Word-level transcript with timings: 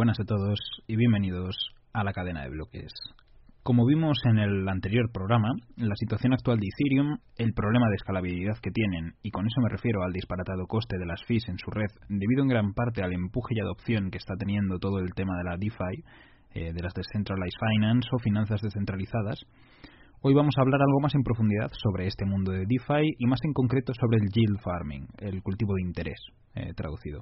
buenas 0.00 0.18
a 0.18 0.24
todos 0.24 0.58
y 0.86 0.96
bienvenidos 0.96 1.54
a 1.92 2.02
la 2.02 2.14
cadena 2.14 2.42
de 2.42 2.48
bloques. 2.48 2.90
Como 3.62 3.84
vimos 3.84 4.16
en 4.24 4.38
el 4.38 4.66
anterior 4.66 5.12
programa, 5.12 5.50
la 5.76 5.94
situación 5.94 6.32
actual 6.32 6.58
de 6.58 6.68
Ethereum, 6.68 7.18
el 7.36 7.52
problema 7.52 7.86
de 7.90 7.96
escalabilidad 7.96 8.56
que 8.62 8.70
tienen, 8.70 9.12
y 9.22 9.30
con 9.30 9.44
eso 9.44 9.60
me 9.60 9.68
refiero 9.68 10.02
al 10.02 10.14
disparatado 10.14 10.64
coste 10.66 10.96
de 10.96 11.04
las 11.04 11.22
fees 11.26 11.46
en 11.50 11.58
su 11.58 11.70
red, 11.70 11.92
debido 12.08 12.40
en 12.40 12.48
gran 12.48 12.72
parte 12.72 13.02
al 13.02 13.12
empuje 13.12 13.52
y 13.54 13.60
adopción 13.60 14.10
que 14.10 14.16
está 14.16 14.36
teniendo 14.38 14.78
todo 14.78 15.00
el 15.00 15.12
tema 15.12 15.36
de 15.36 15.44
la 15.44 15.58
DeFi, 15.58 16.02
eh, 16.54 16.72
de 16.72 16.82
las 16.82 16.94
Decentralized 16.94 17.60
Finance 17.60 18.08
o 18.10 18.18
finanzas 18.20 18.62
descentralizadas, 18.62 19.44
hoy 20.22 20.32
vamos 20.32 20.54
a 20.56 20.62
hablar 20.62 20.80
algo 20.80 21.00
más 21.02 21.14
en 21.14 21.22
profundidad 21.22 21.70
sobre 21.74 22.06
este 22.06 22.24
mundo 22.24 22.52
de 22.52 22.64
DeFi 22.64 23.04
y 23.18 23.26
más 23.26 23.40
en 23.44 23.52
concreto 23.52 23.92
sobre 23.92 24.16
el 24.16 24.32
yield 24.32 24.60
farming, 24.64 25.08
el 25.18 25.42
cultivo 25.42 25.74
de 25.74 25.82
interés, 25.82 26.20
eh, 26.54 26.72
traducido. 26.74 27.20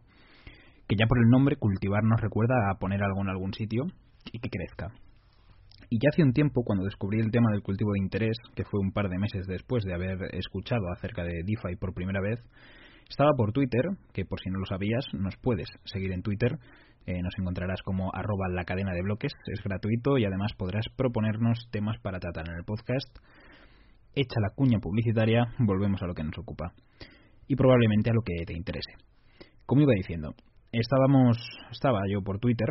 Que 0.88 0.96
ya 0.98 1.06
por 1.06 1.18
el 1.18 1.28
nombre 1.28 1.56
cultivar 1.56 2.02
nos 2.02 2.20
recuerda 2.20 2.54
a 2.70 2.78
poner 2.78 3.02
algo 3.02 3.20
en 3.20 3.28
algún 3.28 3.52
sitio 3.52 3.84
y 4.32 4.38
que 4.38 4.48
crezca. 4.48 4.90
Y 5.90 5.98
ya 5.98 6.08
hace 6.12 6.22
un 6.22 6.32
tiempo, 6.32 6.64
cuando 6.64 6.84
descubrí 6.84 7.18
el 7.20 7.30
tema 7.30 7.50
del 7.50 7.62
cultivo 7.62 7.92
de 7.92 8.00
interés, 8.00 8.36
que 8.54 8.64
fue 8.64 8.80
un 8.80 8.92
par 8.92 9.08
de 9.08 9.18
meses 9.18 9.46
después 9.46 9.84
de 9.84 9.94
haber 9.94 10.34
escuchado 10.34 10.90
acerca 10.92 11.22
de 11.24 11.42
DeFi 11.44 11.76
por 11.76 11.94
primera 11.94 12.20
vez, 12.20 12.40
estaba 13.08 13.30
por 13.36 13.52
Twitter, 13.52 13.84
que 14.12 14.26
por 14.26 14.38
si 14.40 14.50
no 14.50 14.58
lo 14.58 14.66
sabías, 14.66 15.04
nos 15.14 15.34
puedes 15.36 15.68
seguir 15.84 16.12
en 16.12 16.22
Twitter, 16.22 16.58
eh, 17.06 17.22
nos 17.22 17.32
encontrarás 17.38 17.80
como 17.82 18.10
arroba 18.14 18.48
la 18.52 18.64
cadena 18.64 18.92
de 18.92 19.00
bloques, 19.00 19.32
es 19.46 19.62
gratuito 19.64 20.18
y 20.18 20.26
además 20.26 20.52
podrás 20.58 20.84
proponernos 20.94 21.68
temas 21.70 21.96
para 22.02 22.18
tratar 22.20 22.50
en 22.50 22.56
el 22.56 22.64
podcast. 22.64 23.08
Hecha 24.14 24.40
la 24.42 24.54
cuña 24.54 24.78
publicitaria, 24.78 25.54
volvemos 25.58 26.02
a 26.02 26.06
lo 26.06 26.12
que 26.12 26.22
nos 26.22 26.36
ocupa. 26.38 26.74
Y 27.46 27.56
probablemente 27.56 28.10
a 28.10 28.12
lo 28.12 28.20
que 28.20 28.44
te 28.44 28.52
interese. 28.52 28.92
Como 29.64 29.82
iba 29.82 29.94
diciendo, 29.96 30.34
estábamos, 30.72 31.38
estaba 31.70 32.00
yo 32.10 32.22
por 32.22 32.38
Twitter 32.38 32.68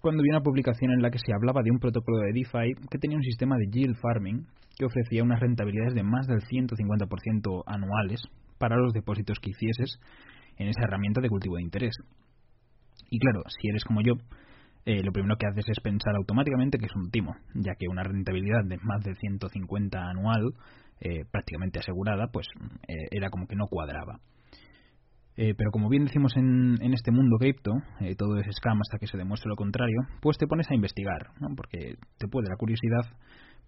cuando 0.00 0.22
vi 0.22 0.28
una 0.28 0.42
publicación 0.42 0.92
en 0.92 1.00
la 1.00 1.10
que 1.10 1.18
se 1.18 1.32
hablaba 1.32 1.62
de 1.62 1.70
un 1.70 1.78
protocolo 1.78 2.18
de 2.18 2.32
DeFi 2.34 2.74
que 2.90 2.98
tenía 2.98 3.16
un 3.16 3.22
sistema 3.22 3.56
de 3.56 3.68
yield 3.72 3.96
farming 3.96 4.46
que 4.76 4.84
ofrecía 4.84 5.22
unas 5.22 5.40
rentabilidades 5.40 5.94
de 5.94 6.02
más 6.02 6.26
del 6.26 6.40
150% 6.42 7.62
anuales 7.66 8.20
para 8.58 8.76
los 8.76 8.92
depósitos 8.92 9.38
que 9.40 9.50
hicieses 9.50 9.98
en 10.58 10.68
esa 10.68 10.82
herramienta 10.82 11.22
de 11.22 11.30
cultivo 11.30 11.56
de 11.56 11.62
interés. 11.62 11.94
Y 13.08 13.18
claro, 13.18 13.44
si 13.48 13.68
eres 13.68 13.82
como 13.84 14.02
yo, 14.02 14.12
eh, 14.84 15.02
lo 15.02 15.10
primero 15.10 15.36
que 15.38 15.46
haces 15.46 15.64
es 15.68 15.80
pensar 15.80 16.14
automáticamente 16.16 16.76
que 16.76 16.84
es 16.84 16.94
un 16.94 17.10
timo, 17.10 17.34
ya 17.54 17.74
que 17.74 17.88
una 17.88 18.02
rentabilidad 18.02 18.64
de 18.66 18.76
más 18.82 19.02
del 19.04 19.16
150 19.16 19.98
anual, 19.98 20.52
eh, 21.00 21.24
prácticamente 21.30 21.78
asegurada, 21.78 22.26
pues 22.30 22.46
eh, 22.88 23.08
era 23.10 23.30
como 23.30 23.46
que 23.46 23.56
no 23.56 23.68
cuadraba. 23.68 24.20
Eh, 25.36 25.54
pero 25.56 25.72
como 25.72 25.88
bien 25.88 26.04
decimos 26.04 26.32
en, 26.36 26.78
este 26.92 27.10
mundo 27.10 27.36
cripto, 27.38 27.72
eh, 28.00 28.14
todo 28.14 28.36
es 28.38 28.46
scam 28.56 28.80
hasta 28.80 28.98
que 28.98 29.08
se 29.08 29.16
demuestre 29.16 29.48
lo 29.48 29.56
contrario, 29.56 29.98
pues 30.20 30.38
te 30.38 30.46
pones 30.46 30.70
a 30.70 30.74
investigar, 30.74 31.30
¿no? 31.40 31.48
porque 31.56 31.96
te 32.18 32.28
puede 32.28 32.48
la 32.48 32.56
curiosidad 32.56 33.02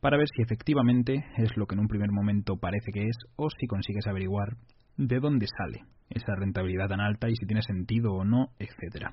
para 0.01 0.17
ver 0.17 0.29
si 0.29 0.43
efectivamente 0.43 1.25
es 1.37 1.57
lo 1.57 1.67
que 1.67 1.75
en 1.75 1.81
un 1.81 1.89
primer 1.89 2.13
momento 2.13 2.57
parece 2.57 2.93
que 2.93 3.03
es 3.03 3.17
o 3.35 3.49
si 3.51 3.67
consigues 3.67 4.07
averiguar 4.07 4.57
de 4.97 5.19
dónde 5.19 5.47
sale 5.47 5.85
esa 6.11 6.37
rentabilidad 6.37 6.89
tan 6.89 7.01
alta 7.01 7.29
y 7.29 7.35
si 7.35 7.47
tiene 7.47 7.63
sentido 7.63 8.13
o 8.13 8.25
no, 8.25 8.51
etcétera. 8.61 9.13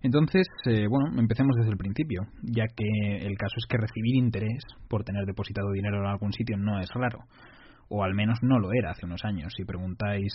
Entonces, 0.00 0.46
eh, 0.66 0.86
bueno, 0.88 1.20
empecemos 1.20 1.54
desde 1.56 1.70
el 1.70 1.76
principio, 1.76 2.22
ya 2.42 2.64
que 2.74 3.18
el 3.18 3.36
caso 3.36 3.54
es 3.58 3.66
que 3.68 3.76
recibir 3.76 4.16
interés 4.16 4.64
por 4.88 5.04
tener 5.04 5.26
depositado 5.26 5.70
dinero 5.70 5.98
en 5.98 6.06
algún 6.06 6.32
sitio 6.32 6.56
no 6.56 6.80
es 6.80 6.88
raro 6.94 7.20
o 7.92 8.04
al 8.04 8.14
menos 8.14 8.38
no 8.42 8.58
lo 8.58 8.72
era 8.72 8.90
hace 8.90 9.04
unos 9.04 9.22
años. 9.22 9.52
Si 9.54 9.64
preguntáis 9.64 10.32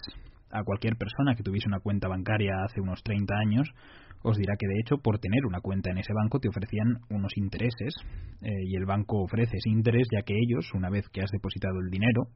a 0.52 0.64
cualquier 0.64 0.96
persona 0.96 1.36
que 1.36 1.42
tuviese 1.42 1.68
una 1.68 1.80
cuenta 1.80 2.08
bancaria 2.08 2.54
hace 2.64 2.80
unos 2.80 3.02
30 3.02 3.34
años, 3.36 3.68
os 4.22 4.38
dirá 4.38 4.56
que 4.60 4.68
de 4.68 4.80
hecho 4.80 4.98
por 4.98 5.18
tener 5.18 5.44
una 5.46 5.60
cuenta 5.60 5.90
en 5.90 5.98
ese 5.98 6.14
banco 6.14 6.40
te 6.40 6.50
ofrecían 6.50 7.00
unos 7.10 7.36
intereses 7.36 7.96
eh, 8.42 8.64
y 8.64 8.76
el 8.76 8.86
banco 8.86 9.24
ofrece 9.24 9.58
ese 9.58 9.72
interés 9.72 10.08
ya 10.14 10.22
que 10.22 10.36
ellos, 10.36 10.72
una 10.76 10.92
vez 10.92 11.10
que 11.10 11.22
has 11.22 11.32
depositado 11.32 11.80
el 11.80 11.90
dinero, 11.90 12.28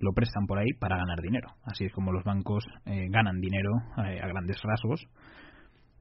lo 0.00 0.12
prestan 0.12 0.46
por 0.46 0.58
ahí 0.58 0.72
para 0.80 0.96
ganar 0.96 1.20
dinero. 1.22 1.48
Así 1.62 1.84
es 1.84 1.92
como 1.92 2.10
los 2.10 2.24
bancos 2.24 2.64
eh, 2.84 3.06
ganan 3.10 3.40
dinero 3.40 3.70
eh, 3.98 4.20
a 4.20 4.26
grandes 4.26 4.60
rasgos. 4.60 5.06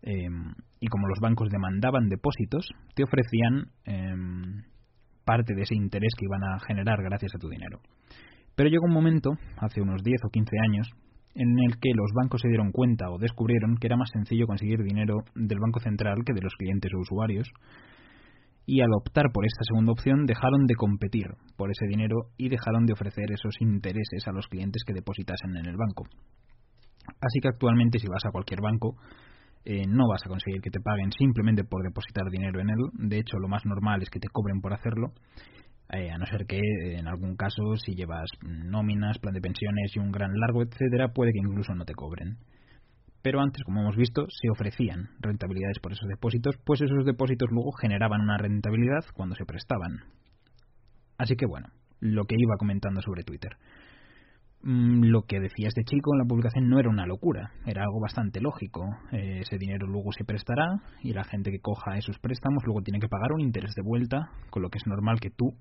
Em, 0.02 0.52
y 0.80 0.88
como 0.88 1.08
los 1.08 1.20
bancos 1.22 1.50
demandaban 1.50 2.10
depósitos, 2.10 2.68
te 2.96 3.04
ofrecían 3.04 3.68
em, 3.86 4.64
parte 5.24 5.54
de 5.54 5.62
ese 5.62 5.76
interés 5.76 6.12
que 6.18 6.26
iban 6.26 6.44
a 6.44 6.60
generar 6.60 7.02
gracias 7.04 7.36
a 7.36 7.40
tu 7.40 7.48
dinero. 7.48 7.80
Pero 8.56 8.70
llegó 8.70 8.86
un 8.86 8.94
momento, 8.94 9.32
hace 9.58 9.82
unos 9.82 10.04
10 10.04 10.22
o 10.26 10.30
15 10.30 10.52
años, 10.70 10.88
en 11.36 11.58
el 11.60 11.80
que 11.80 11.90
los 11.96 12.12
bancos 12.14 12.42
se 12.42 12.48
dieron 12.48 12.72
cuenta 12.72 13.10
o 13.10 13.18
descubrieron 13.18 13.78
que 13.78 13.88
era 13.88 13.98
más 13.98 14.10
sencillo 14.12 14.46
conseguir 14.46 14.84
dinero 14.84 15.24
del 15.34 15.60
Banco 15.60 15.80
Central 15.80 16.20
que 16.26 16.34
de 16.34 16.42
los 16.42 16.54
clientes 16.56 16.92
o 16.94 17.00
usuarios, 17.00 17.50
y 18.66 18.82
al 18.82 18.94
optar 18.94 19.32
por 19.34 19.46
esta 19.46 19.64
segunda 19.68 19.92
opción 19.92 20.26
dejaron 20.26 20.66
de 20.68 20.76
competir 20.76 21.26
por 21.58 21.70
ese 21.70 21.86
dinero 21.88 22.30
y 22.38 22.50
dejaron 22.50 22.86
de 22.86 22.94
ofrecer 22.94 23.32
esos 23.32 23.56
intereses 23.60 24.26
a 24.28 24.32
los 24.32 24.48
clientes 24.48 24.84
que 24.86 24.94
depositasen 24.94 25.58
en 25.58 25.66
el 25.66 25.76
banco. 25.76 26.06
Así 27.20 27.40
que 27.42 27.50
actualmente 27.50 28.00
si 28.00 28.08
vas 28.08 28.24
a 28.26 28.32
cualquier 28.32 28.62
banco 28.62 28.96
eh, 29.66 29.86
no 29.88 30.08
vas 30.08 30.26
a 30.26 30.30
conseguir 30.30 30.62
que 30.62 30.70
te 30.70 30.80
paguen 30.80 31.12
simplemente 31.12 31.64
por 31.66 31.84
depositar 31.84 32.30
dinero 32.30 32.62
en 32.62 32.70
él, 32.70 33.10
de 33.10 33.18
hecho 33.18 33.38
lo 33.38 33.50
más 33.50 33.66
normal 33.66 34.02
es 34.02 34.10
que 34.10 34.20
te 34.20 34.30
cobren 34.30 34.62
por 34.62 34.74
hacerlo 34.74 35.12
eh, 35.90 36.12
a 36.12 36.18
no 36.18 36.26
ser 36.26 36.46
que 36.46 36.60
en 36.98 37.08
algún 37.08 37.36
caso 37.36 37.76
si 37.78 37.96
llevas 37.96 38.30
nóminas, 38.42 39.20
plan 39.20 39.34
de 39.34 39.42
pensiones 39.42 39.96
y 39.96 40.00
un 40.00 40.12
gran 40.12 40.32
largo, 40.34 40.64
etcétera, 40.64 41.10
puede 41.10 41.34
que 41.34 41.40
incluso 41.40 41.76
no 41.76 41.86
te 41.86 41.94
cobren. 41.94 42.38
Pero 43.22 43.40
antes, 43.42 43.64
como 43.64 43.82
hemos 43.82 43.96
visto, 43.96 44.26
se 44.30 44.50
ofrecían 44.50 45.10
rentabilidades 45.20 45.80
por 45.80 45.94
esos 45.94 46.10
depósitos, 46.10 46.58
pues 46.66 46.82
esos 46.82 47.06
depósitos 47.06 47.50
luego 47.52 47.72
generaban 47.72 48.22
una 48.22 48.38
rentabilidad 48.38 49.06
cuando 49.14 49.36
se 49.36 49.46
prestaban. 49.46 50.04
Así 51.18 51.36
que 51.36 51.46
bueno, 51.46 51.70
lo 52.00 52.26
que 52.26 52.36
iba 52.38 52.58
comentando 52.58 53.02
sobre 53.02 53.24
Twitter. 53.24 53.56
Mm, 54.64 55.06
lo 55.06 55.24
que 55.24 55.42
decía 55.42 55.68
este 55.68 55.84
chico 55.84 56.14
en 56.14 56.20
la 56.20 56.26
publicación 56.26 56.70
no 56.70 56.80
era 56.80 56.90
una 56.90 57.06
locura, 57.06 57.52
era 57.66 57.84
algo 57.84 58.00
bastante 58.02 58.40
lógico. 58.40 58.86
Eh, 59.12 59.40
ese 59.42 59.58
dinero 59.58 59.88
luego 59.88 60.12
se 60.12 60.24
prestará 60.24 60.68
y 61.02 61.14
la 61.14 61.24
gente 61.24 61.52
que 61.52 61.60
coja 61.60 61.98
esos 61.98 62.18
préstamos 62.20 62.64
luego 62.66 62.82
tiene 62.82 63.00
que 63.00 63.10
pagar 63.10 63.34
un 63.34 63.42
interés 63.42 63.74
de 63.76 63.82
vuelta, 63.82 64.32
con 64.50 64.64
lo 64.64 64.70
que 64.70 64.78
es 64.78 64.88
normal 64.88 65.20
que 65.20 65.30
tú, 65.30 65.54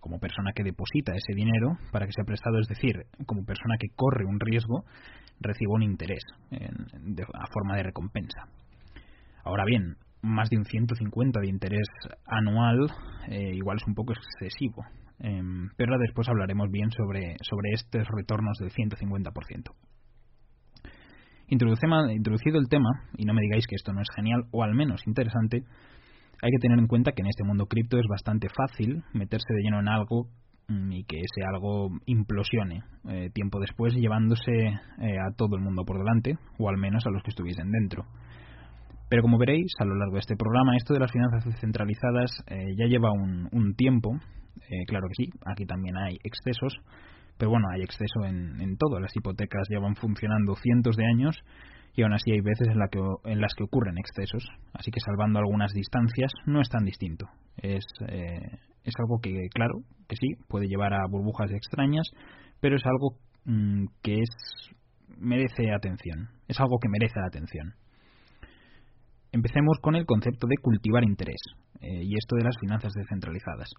como 0.00 0.18
persona 0.18 0.52
que 0.54 0.62
deposita 0.62 1.12
ese 1.12 1.34
dinero 1.34 1.78
para 1.92 2.06
que 2.06 2.12
sea 2.12 2.24
prestado, 2.24 2.58
es 2.58 2.68
decir, 2.68 3.06
como 3.26 3.44
persona 3.44 3.76
que 3.78 3.88
corre 3.94 4.24
un 4.24 4.38
riesgo, 4.40 4.84
reciba 5.40 5.74
un 5.74 5.82
interés 5.82 6.22
en, 6.50 6.74
a 7.34 7.46
forma 7.52 7.76
de 7.76 7.82
recompensa. 7.82 8.48
Ahora 9.44 9.64
bien, 9.64 9.96
más 10.22 10.50
de 10.50 10.58
un 10.58 10.64
150 10.64 11.40
de 11.40 11.48
interés 11.48 11.86
anual 12.26 12.90
eh, 13.28 13.54
igual 13.54 13.78
es 13.80 13.86
un 13.86 13.94
poco 13.94 14.12
excesivo. 14.12 14.84
Em, 15.18 15.70
pero 15.76 15.98
después 15.98 16.28
hablaremos 16.28 16.70
bien 16.70 16.90
sobre, 16.90 17.36
sobre 17.42 17.70
estos 17.72 18.06
retornos 18.08 18.58
del 18.58 18.70
150%. 18.70 19.72
Introducido 21.48 22.58
el 22.58 22.68
tema, 22.68 22.90
y 23.16 23.24
no 23.24 23.32
me 23.32 23.40
digáis 23.40 23.66
que 23.66 23.76
esto 23.76 23.92
no 23.92 24.00
es 24.02 24.08
genial 24.14 24.44
o 24.50 24.64
al 24.64 24.74
menos 24.74 25.00
interesante, 25.06 25.62
hay 26.42 26.50
que 26.50 26.58
tener 26.58 26.78
en 26.78 26.86
cuenta 26.86 27.12
que 27.12 27.22
en 27.22 27.28
este 27.28 27.44
mundo 27.44 27.66
cripto 27.66 27.98
es 27.98 28.06
bastante 28.08 28.48
fácil 28.48 29.02
meterse 29.14 29.52
de 29.54 29.62
lleno 29.62 29.80
en 29.80 29.88
algo 29.88 30.28
mm, 30.68 30.92
y 30.92 31.04
que 31.04 31.18
ese 31.18 31.46
algo 31.46 31.88
implosione 32.06 32.82
eh, 33.08 33.30
tiempo 33.32 33.58
después 33.60 33.94
llevándose 33.94 34.52
eh, 34.52 35.18
a 35.18 35.34
todo 35.36 35.56
el 35.56 35.62
mundo 35.62 35.84
por 35.84 35.98
delante, 35.98 36.36
o 36.58 36.68
al 36.68 36.76
menos 36.76 37.06
a 37.06 37.10
los 37.10 37.22
que 37.22 37.30
estuviesen 37.30 37.70
dentro. 37.70 38.04
Pero 39.08 39.22
como 39.22 39.38
veréis 39.38 39.72
a 39.78 39.84
lo 39.84 39.94
largo 39.94 40.14
de 40.14 40.20
este 40.20 40.36
programa, 40.36 40.76
esto 40.76 40.92
de 40.92 41.00
las 41.00 41.12
finanzas 41.12 41.44
descentralizadas 41.44 42.30
eh, 42.48 42.74
ya 42.76 42.86
lleva 42.86 43.12
un, 43.12 43.74
tiempo 43.76 44.18
claro 44.88 45.06
que 45.06 45.24
sí, 45.24 45.30
aquí 45.44 45.64
también 45.64 45.96
hay 45.96 46.16
excesos, 46.24 46.74
pero 47.38 47.52
bueno, 47.52 47.68
hay 47.72 47.82
exceso 47.82 48.24
en, 48.24 48.60
en 48.60 48.76
todo. 48.76 48.98
Las 48.98 49.14
hipotecas 49.14 49.68
llevan 49.68 49.94
funcionando 49.94 50.56
cientos 50.56 50.96
de 50.96 51.04
años 51.06 51.36
y 51.96 52.02
aún 52.02 52.12
así 52.12 52.30
hay 52.30 52.40
veces 52.40 52.68
en, 52.68 52.78
la 52.78 52.88
las 53.40 53.54
que 53.56 53.64
ocurren 53.64 53.98
excesos. 53.98 54.46
Así 54.74 54.90
que 54.90 55.00
salvando 55.00 55.38
algunas 55.38 55.72
distancias 55.72 56.30
no 56.46 56.60
es 56.60 56.68
tan 56.68 56.84
distinto. 56.84 57.26
Es, 57.56 57.84
eh, 58.08 58.38
es 58.84 58.94
algo 58.98 59.18
que, 59.20 59.48
claro, 59.52 59.80
que 60.08 60.16
sí, 60.16 60.28
puede 60.46 60.68
llevar 60.68 60.92
a 60.92 61.08
burbujas 61.08 61.50
extrañas, 61.50 62.06
pero 62.60 62.76
es 62.76 62.84
algo 62.84 63.16
mm, 63.46 63.86
que 64.02 64.20
es 64.20 64.28
merece 65.16 65.72
atención. 65.74 66.28
Es 66.46 66.60
algo 66.60 66.78
que 66.78 66.88
merece 66.88 67.18
atención. 67.26 67.74
Empecemos 69.32 69.78
con 69.80 69.96
el 69.96 70.06
concepto 70.06 70.46
de 70.46 70.56
cultivar 70.62 71.02
interés 71.02 71.40
eh, 71.80 72.04
y 72.04 72.14
esto 72.16 72.36
de 72.36 72.44
las 72.44 72.56
finanzas 72.58 72.92
descentralizadas 72.92 73.70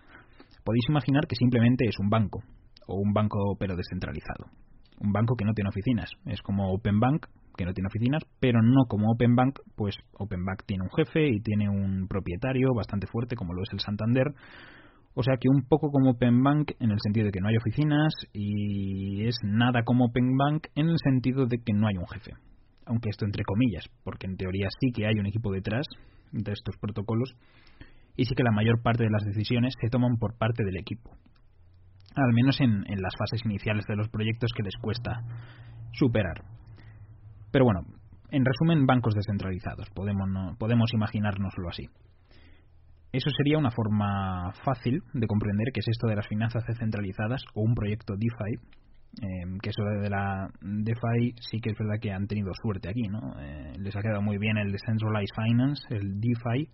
podéis 0.68 0.90
imaginar 0.90 1.28
que 1.28 1.38
simplemente 1.38 1.86
es 1.88 1.98
un 1.98 2.10
banco, 2.10 2.44
o 2.88 3.00
un 3.00 3.14
banco 3.14 3.56
pero 3.58 3.78
descentralizado. 3.78 4.52
Un 5.00 5.14
banco 5.14 5.36
que 5.38 5.46
no 5.46 5.54
tiene 5.54 5.70
oficinas. 5.70 6.10
Es 6.26 6.42
como 6.42 6.74
Open 6.74 7.00
Bank, 7.00 7.28
que 7.58 7.66
no 7.66 7.74
tiene 7.74 7.88
oficinas, 7.88 8.24
pero 8.40 8.62
no 8.62 8.86
como 8.88 9.12
Open 9.12 9.36
Bank, 9.36 9.60
pues 9.76 9.98
Open 10.14 10.46
Bank 10.46 10.64
tiene 10.66 10.84
un 10.84 10.92
jefe 10.92 11.28
y 11.28 11.42
tiene 11.42 11.70
un 11.70 12.08
propietario 12.08 12.74
bastante 12.74 13.08
fuerte, 13.08 13.36
como 13.36 13.54
lo 13.54 13.64
es 13.64 13.70
el 13.74 13.80
Santander. 13.80 14.34
O 15.14 15.24
sea 15.24 15.38
que 15.38 15.50
un 15.50 15.64
poco 15.68 15.90
como 15.90 16.12
Open 16.12 16.44
Bank 16.44 16.72
en 16.80 16.92
el 16.92 17.00
sentido 17.02 17.26
de 17.26 17.32
que 17.32 17.42
no 17.42 17.50
hay 17.50 17.58
oficinas 17.58 18.14
y 18.32 19.26
es 19.28 19.36
nada 19.44 19.84
como 19.84 20.06
Open 20.06 20.38
Bank 20.38 20.68
en 20.76 20.90
el 20.90 20.98
sentido 21.04 21.48
de 21.48 21.58
que 21.58 21.74
no 21.74 21.88
hay 21.88 21.98
un 21.98 22.08
jefe. 22.08 22.32
aunque 22.86 23.10
esto 23.10 23.26
entre 23.26 23.44
comillas, 23.44 23.84
porque 24.06 24.28
en 24.28 24.38
teoría 24.38 24.70
sí 24.80 24.92
que 24.96 25.08
hay 25.08 25.20
un 25.20 25.26
equipo 25.26 25.52
detrás 25.52 25.86
de 26.32 26.54
estos 26.54 26.78
protocolos, 26.78 27.36
y 28.16 28.26
sí 28.26 28.36
que 28.36 28.44
la 28.44 28.52
mayor 28.52 28.82
parte 28.82 29.04
de 29.04 29.10
las 29.10 29.24
decisiones 29.24 29.74
se 29.80 29.90
toman 29.90 30.18
por 30.18 30.38
parte 30.38 30.64
del 30.64 30.78
equipo, 30.78 31.12
al 32.16 32.34
menos 32.34 32.60
en, 32.60 32.84
las 33.02 33.14
fases 33.18 33.46
iniciales 33.46 33.86
de 33.88 33.96
los 33.96 34.10
proyectos 34.10 34.52
que 34.56 34.64
les 34.64 34.76
cuesta 34.82 35.22
superar. 35.94 36.44
Pero 37.52 37.66
bueno, 37.66 37.82
en 38.30 38.44
resumen, 38.44 38.86
bancos 38.86 39.14
descentralizados, 39.16 39.90
podemos, 39.92 40.30
podemos 40.58 40.94
imaginárnoslo 40.94 41.70
así. 41.70 41.88
Eso 43.12 43.30
sería 43.38 43.58
una 43.58 43.72
forma 43.72 44.52
fácil 44.64 45.02
de 45.14 45.28
comprender 45.28 45.68
qué 45.74 45.80
es 45.80 45.88
esto 45.88 46.08
de 46.08 46.16
las 46.16 46.28
finanzas 46.28 46.64
descentralizadas 46.68 47.42
o 47.54 47.62
un 47.62 47.74
proyecto 47.74 48.16
DeFi, 48.16 48.56
eh, 49.22 49.58
que 49.62 49.70
eso 49.70 49.82
de 49.84 50.10
la 50.10 50.50
DeFi 50.62 51.34
sí 51.40 51.60
que 51.62 51.72
es 51.72 51.78
verdad 51.80 52.00
que 52.02 52.12
han 52.12 52.28
tenido 52.28 52.52
suerte 52.62 52.90
aquí, 52.90 53.04
¿no? 53.10 53.40
Eh, 53.40 53.74
les 53.80 53.96
ha 53.96 54.02
quedado 54.02 54.22
muy 54.22 54.38
bien 54.38 54.58
el 54.58 54.72
Decentralized 54.72 55.34
Finance, 55.36 55.82
el 55.90 56.20
DeFi, 56.20 56.70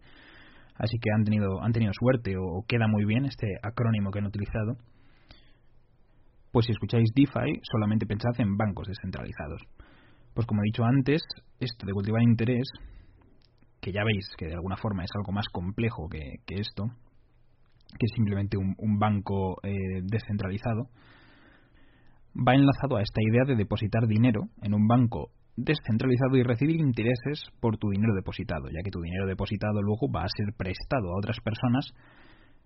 así 0.75 0.97
que 0.99 1.11
han 1.15 1.23
tenido, 1.23 1.61
han 1.61 1.71
tenido 1.71 1.93
suerte 1.93 2.35
o, 2.35 2.65
queda 2.67 2.87
muy 2.87 3.05
bien 3.05 3.25
este 3.25 3.47
acrónimo 3.61 4.11
que 4.11 4.19
han 4.19 4.25
utilizado. 4.25 4.75
Pues 6.51 6.65
si 6.65 6.71
escucháis 6.71 7.09
DeFi, 7.15 7.61
solamente 7.61 8.07
pensad 8.07 8.33
en 8.39 8.57
bancos 8.57 8.87
descentralizados. 8.87 9.61
Pues 10.33 10.47
como 10.47 10.62
he 10.62 10.65
dicho 10.65 10.83
antes, 10.83 11.21
esto 11.59 11.85
de 11.85 11.94
cultivar 11.94 12.21
interés, 12.24 12.68
que 13.80 13.91
ya 13.91 14.03
veis 14.03 14.25
que 14.38 14.47
de 14.47 14.53
alguna 14.53 14.77
forma 14.77 15.03
es 15.03 15.12
algo 15.15 15.31
más 15.31 15.47
complejo 15.51 16.09
que, 16.09 16.39
esto, 16.47 16.85
que 16.85 18.06
es 18.06 18.12
simplemente 18.15 18.57
un, 18.57 18.97
banco 18.97 19.57
eh, 19.62 20.01
descentralizado, 20.03 20.88
va 22.35 22.56
enlazado 22.56 22.97
a 22.97 23.01
esta 23.01 23.21
idea 23.21 23.44
de 23.45 23.56
depositar 23.56 24.07
dinero 24.07 24.50
en 24.62 24.74
un 24.74 24.88
banco 24.88 25.30
descentralizado 25.56 26.36
y 26.36 26.44
recibir 26.44 26.77
intereses 26.77 27.45
por 27.59 27.77
tu 27.77 27.89
dinero 27.89 28.15
depositado, 28.15 28.69
ya 28.69 28.81
que 28.83 28.89
tu 28.89 29.01
dinero 29.01 29.27
depositado 29.27 29.81
luego 29.83 30.12
va 30.12 30.24
a 30.24 30.36
ser 30.36 30.56
prestado 30.57 31.12
a 31.12 31.18
otras 31.18 31.38
personas, 31.41 31.94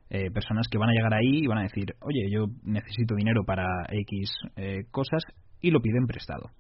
eh, 0.10 0.32
personas 0.32 0.68
que 0.70 0.78
van 0.78 0.90
a 0.90 0.94
llegar 0.94 1.14
ahí 1.14 1.44
y 1.44 1.48
van 1.48 1.58
a 1.58 1.64
decir, 1.64 1.96
oye, 2.00 2.32
yo 2.32 2.46
necesito 2.64 3.16
dinero 3.16 3.44
para 3.44 3.66
X 3.90 4.32
eh, 4.56 4.86
cosas 4.90 5.24
y 5.60 5.72
lo 5.72 5.82
piden 5.82 6.08
prestado. 6.08 6.52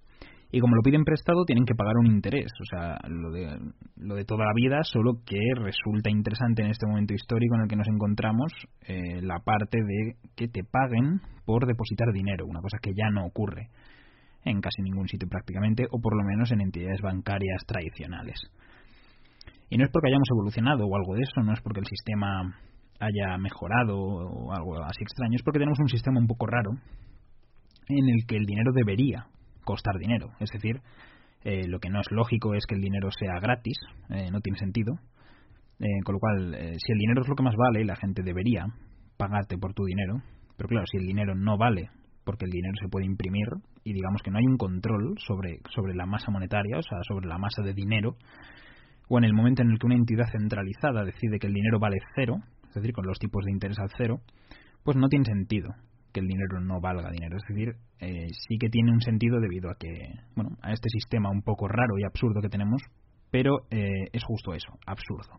Y 0.49 0.61
como 0.61 0.75
lo 0.75 0.81
piden 0.81 1.03
prestado, 1.03 1.43
tienen 1.45 1.65
que 1.65 1.75
pagar 1.75 1.97
un 1.97 2.07
interés. 2.07 2.51
O 2.61 2.65
sea, 2.65 2.97
lo 3.09 3.31
de, 3.31 3.59
lo 3.97 4.15
de 4.15 4.23
toda 4.23 4.45
la 4.45 4.53
vida, 4.55 4.79
solo 4.83 5.19
que 5.25 5.39
resulta 5.55 6.09
interesante 6.09 6.63
en 6.63 6.69
este 6.69 6.87
momento 6.87 7.13
histórico 7.13 7.55
en 7.55 7.61
el 7.61 7.67
que 7.67 7.75
nos 7.75 7.87
encontramos 7.87 8.53
eh, 8.87 9.21
la 9.21 9.39
parte 9.39 9.77
de 9.77 10.15
que 10.35 10.47
te 10.47 10.63
paguen 10.63 11.19
por 11.45 11.65
depositar 11.65 12.13
dinero, 12.13 12.45
una 12.45 12.61
cosa 12.61 12.77
que 12.81 12.91
ya 12.95 13.09
no 13.11 13.25
ocurre 13.25 13.69
en 14.45 14.61
casi 14.61 14.81
ningún 14.81 15.07
sitio 15.09 15.27
prácticamente, 15.27 15.85
o 15.91 15.99
por 15.99 16.15
lo 16.15 16.23
menos 16.23 16.51
en 16.53 16.61
entidades 16.61 17.01
bancarias 17.01 17.65
tradicionales. 17.65 18.39
Y 19.69 19.77
no 19.77 19.83
es 19.83 19.91
porque 19.91 20.07
hayamos 20.07 20.29
evolucionado 20.31 20.85
o 20.85 20.95
algo 20.95 21.15
de 21.15 21.23
eso, 21.23 21.43
no 21.43 21.51
es 21.51 21.59
porque 21.59 21.81
el 21.81 21.85
sistema 21.85 22.55
haya 22.99 23.37
mejorado 23.37 23.99
o 23.99 24.53
algo 24.53 24.81
así 24.83 25.03
extraño, 25.03 25.35
es 25.35 25.43
porque 25.43 25.59
tenemos 25.59 25.79
un 25.79 25.89
sistema 25.89 26.19
un 26.19 26.27
poco 26.27 26.47
raro 26.47 26.71
en 27.89 28.09
el 28.09 28.25
que 28.25 28.37
el 28.37 28.45
dinero 28.45 28.71
debería 28.73 29.27
costar 29.67 29.97
dinero. 29.99 30.31
Es 30.39 30.49
decir, 30.49 30.81
eh, 31.43 31.67
lo 31.67 31.79
que 31.79 31.89
no 31.89 31.99
es 31.99 32.07
lógico 32.09 32.55
es 32.55 32.65
que 32.65 32.75
el 32.75 32.81
dinero 32.81 33.09
sea 33.11 33.39
gratis, 33.39 33.77
eh, 34.09 34.31
no 34.31 34.39
tiene 34.39 34.57
sentido. 34.57 34.95
Eh, 35.79 36.01
con 36.03 36.13
lo 36.13 36.19
cual, 36.19 36.55
si 36.79 36.91
el 36.91 36.97
dinero 36.97 37.21
es 37.21 37.27
lo 37.27 37.35
que 37.35 37.43
más 37.43 37.55
vale, 37.55 37.85
la 37.85 37.95
gente 37.95 38.23
debería 38.23 38.65
pagarte 39.17 39.57
por 39.57 39.73
tu 39.73 39.83
dinero. 39.83 40.15
Pero 40.55 40.69
claro, 40.69 40.85
si 40.89 40.97
el 40.97 41.05
dinero 41.05 41.35
no 41.35 41.57
vale 41.57 41.89
porque 42.23 42.45
el 42.45 42.51
dinero 42.51 42.73
se 42.81 42.89
puede 42.89 43.05
imprimir 43.05 43.47
y 43.85 43.93
digamos 43.93 44.21
que 44.21 44.31
no 44.31 44.37
hay 44.37 44.45
un 44.45 44.57
control 44.57 45.15
sobre, 45.25 45.59
sobre 45.73 45.93
la 45.93 46.05
masa 46.05 46.29
monetaria, 46.29 46.77
o 46.77 46.81
sea, 46.81 46.97
sobre 47.07 47.27
la 47.27 47.37
masa 47.37 47.61
de 47.63 47.73
dinero, 47.73 48.17
o 49.07 49.17
en 49.17 49.23
el 49.23 49.33
momento 49.33 49.61
en 49.61 49.71
el 49.71 49.79
que 49.79 49.85
una 49.85 49.95
entidad 49.95 50.29
centralizada 50.29 51.05
decide 51.05 51.39
que 51.39 51.47
el 51.47 51.53
dinero 51.53 51.79
vale 51.79 51.97
cero, 52.15 52.35
es 52.67 52.73
decir, 52.73 52.91
con 52.91 53.05
los 53.07 53.17
tipos 53.17 53.45
de 53.45 53.51
interés 53.51 53.79
al 53.79 53.91
cero, 53.95 54.19
pues 54.83 54.97
no 54.97 55.07
tiene 55.07 55.23
sentido 55.23 55.69
que 56.17 56.21
el 56.21 56.27
dinero 56.27 56.59
no 56.59 56.81
valga 56.81 57.11
dinero. 57.11 57.37
Es 57.37 57.43
decir, 57.47 57.75
eh, 57.99 58.27
sí 58.47 58.57
que 58.57 58.69
tiene 58.69 58.91
un 58.91 59.01
sentido 59.01 59.39
debido 59.39 59.69
a 59.69 59.75
que, 59.75 59.87
bueno, 60.35 60.57
a 60.63 60.73
este 60.73 60.89
sistema 60.89 61.29
un 61.29 61.43
poco 61.43 61.67
raro 61.67 61.99
y 61.99 62.03
absurdo 62.03 62.41
que 62.41 62.49
tenemos, 62.49 62.81
pero 63.29 63.67
eh, 63.69 64.09
es 64.11 64.23
justo 64.23 64.53
eso, 64.53 64.73
absurdo. 64.87 65.37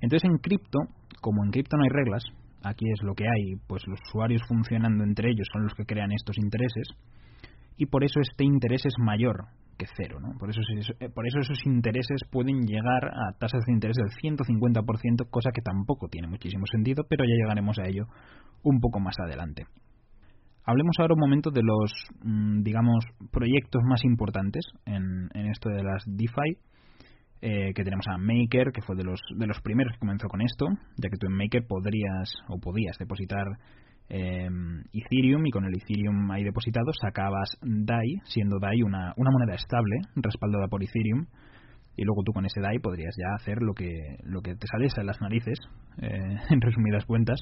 Entonces 0.00 0.28
en 0.28 0.38
cripto, 0.38 0.78
como 1.20 1.44
en 1.44 1.50
cripto 1.50 1.76
no 1.76 1.84
hay 1.84 1.90
reglas, 1.90 2.22
aquí 2.62 2.86
es 2.90 3.02
lo 3.02 3.14
que 3.14 3.24
hay, 3.24 3.56
pues 3.66 3.86
los 3.86 4.00
usuarios 4.08 4.42
funcionando 4.48 5.04
entre 5.04 5.30
ellos 5.30 5.48
son 5.52 5.64
los 5.64 5.74
que 5.74 5.84
crean 5.84 6.12
estos 6.12 6.38
intereses, 6.38 6.88
y 7.76 7.86
por 7.86 8.04
eso 8.04 8.20
este 8.20 8.44
interés 8.44 8.86
es 8.86 8.94
mayor 8.98 9.46
que 9.76 9.86
cero. 9.96 10.18
¿no? 10.20 10.36
Por, 10.38 10.50
eso, 10.50 10.60
eh, 11.00 11.08
por 11.08 11.26
eso 11.26 11.38
esos 11.38 11.64
intereses 11.66 12.20
pueden 12.30 12.62
llegar 12.62 13.06
a 13.06 13.32
tasas 13.38 13.64
de 13.66 13.72
interés 13.72 13.96
del 13.96 14.10
150%, 14.10 15.28
cosa 15.30 15.50
que 15.52 15.62
tampoco 15.62 16.08
tiene 16.08 16.28
muchísimo 16.28 16.64
sentido, 16.66 17.04
pero 17.08 17.24
ya 17.24 17.34
llegaremos 17.42 17.78
a 17.78 17.88
ello 17.88 18.06
un 18.62 18.80
poco 18.80 19.00
más 19.00 19.14
adelante. 19.18 19.66
Hablemos 20.66 20.96
ahora 20.98 21.14
un 21.14 21.20
momento 21.20 21.50
de 21.50 21.62
los, 21.62 21.92
mm, 22.22 22.62
digamos, 22.62 23.04
proyectos 23.30 23.82
más 23.84 24.02
importantes 24.04 24.64
en, 24.86 25.28
esto 25.50 25.68
de 25.68 25.82
las 25.82 26.02
DeFi. 26.06 26.58
Eh, 27.46 27.74
que 27.74 27.84
tenemos 27.84 28.06
a 28.08 28.16
Maker, 28.16 28.72
que 28.72 28.80
fue 28.80 28.96
de 28.96 29.04
los, 29.04 29.20
de 29.36 29.46
los 29.46 29.60
primeros 29.60 29.92
que 29.92 29.98
comenzó 29.98 30.28
con 30.28 30.40
esto, 30.40 30.66
ya 30.96 31.10
que 31.10 31.18
tú 31.18 31.26
en 31.26 31.36
Maker 31.36 31.66
podrías 31.68 32.32
o 32.48 32.58
podías 32.58 32.96
depositar 32.96 33.44
eh, 34.08 34.48
Ethereum 34.92 35.46
y 35.46 35.50
con 35.50 35.64
el 35.64 35.74
Ethereum 35.74 36.30
ahí 36.30 36.44
depositado 36.44 36.92
sacabas 36.92 37.56
DAI, 37.62 38.20
siendo 38.24 38.58
DAI 38.58 38.82
una, 38.82 39.14
una 39.16 39.30
moneda 39.30 39.54
estable 39.54 39.96
respaldada 40.16 40.68
por 40.68 40.82
Ethereum 40.82 41.26
y 41.96 42.04
luego 42.04 42.22
tú 42.24 42.32
con 42.32 42.44
ese 42.44 42.60
DAI 42.60 42.78
podrías 42.78 43.14
ya 43.16 43.34
hacer 43.34 43.62
lo 43.62 43.72
que, 43.74 44.16
lo 44.24 44.42
que 44.42 44.54
te 44.56 44.66
saliese 44.66 45.00
en 45.00 45.06
las 45.06 45.20
narices, 45.20 45.58
eh, 45.98 46.36
en 46.50 46.60
resumidas 46.60 47.04
cuentas, 47.04 47.40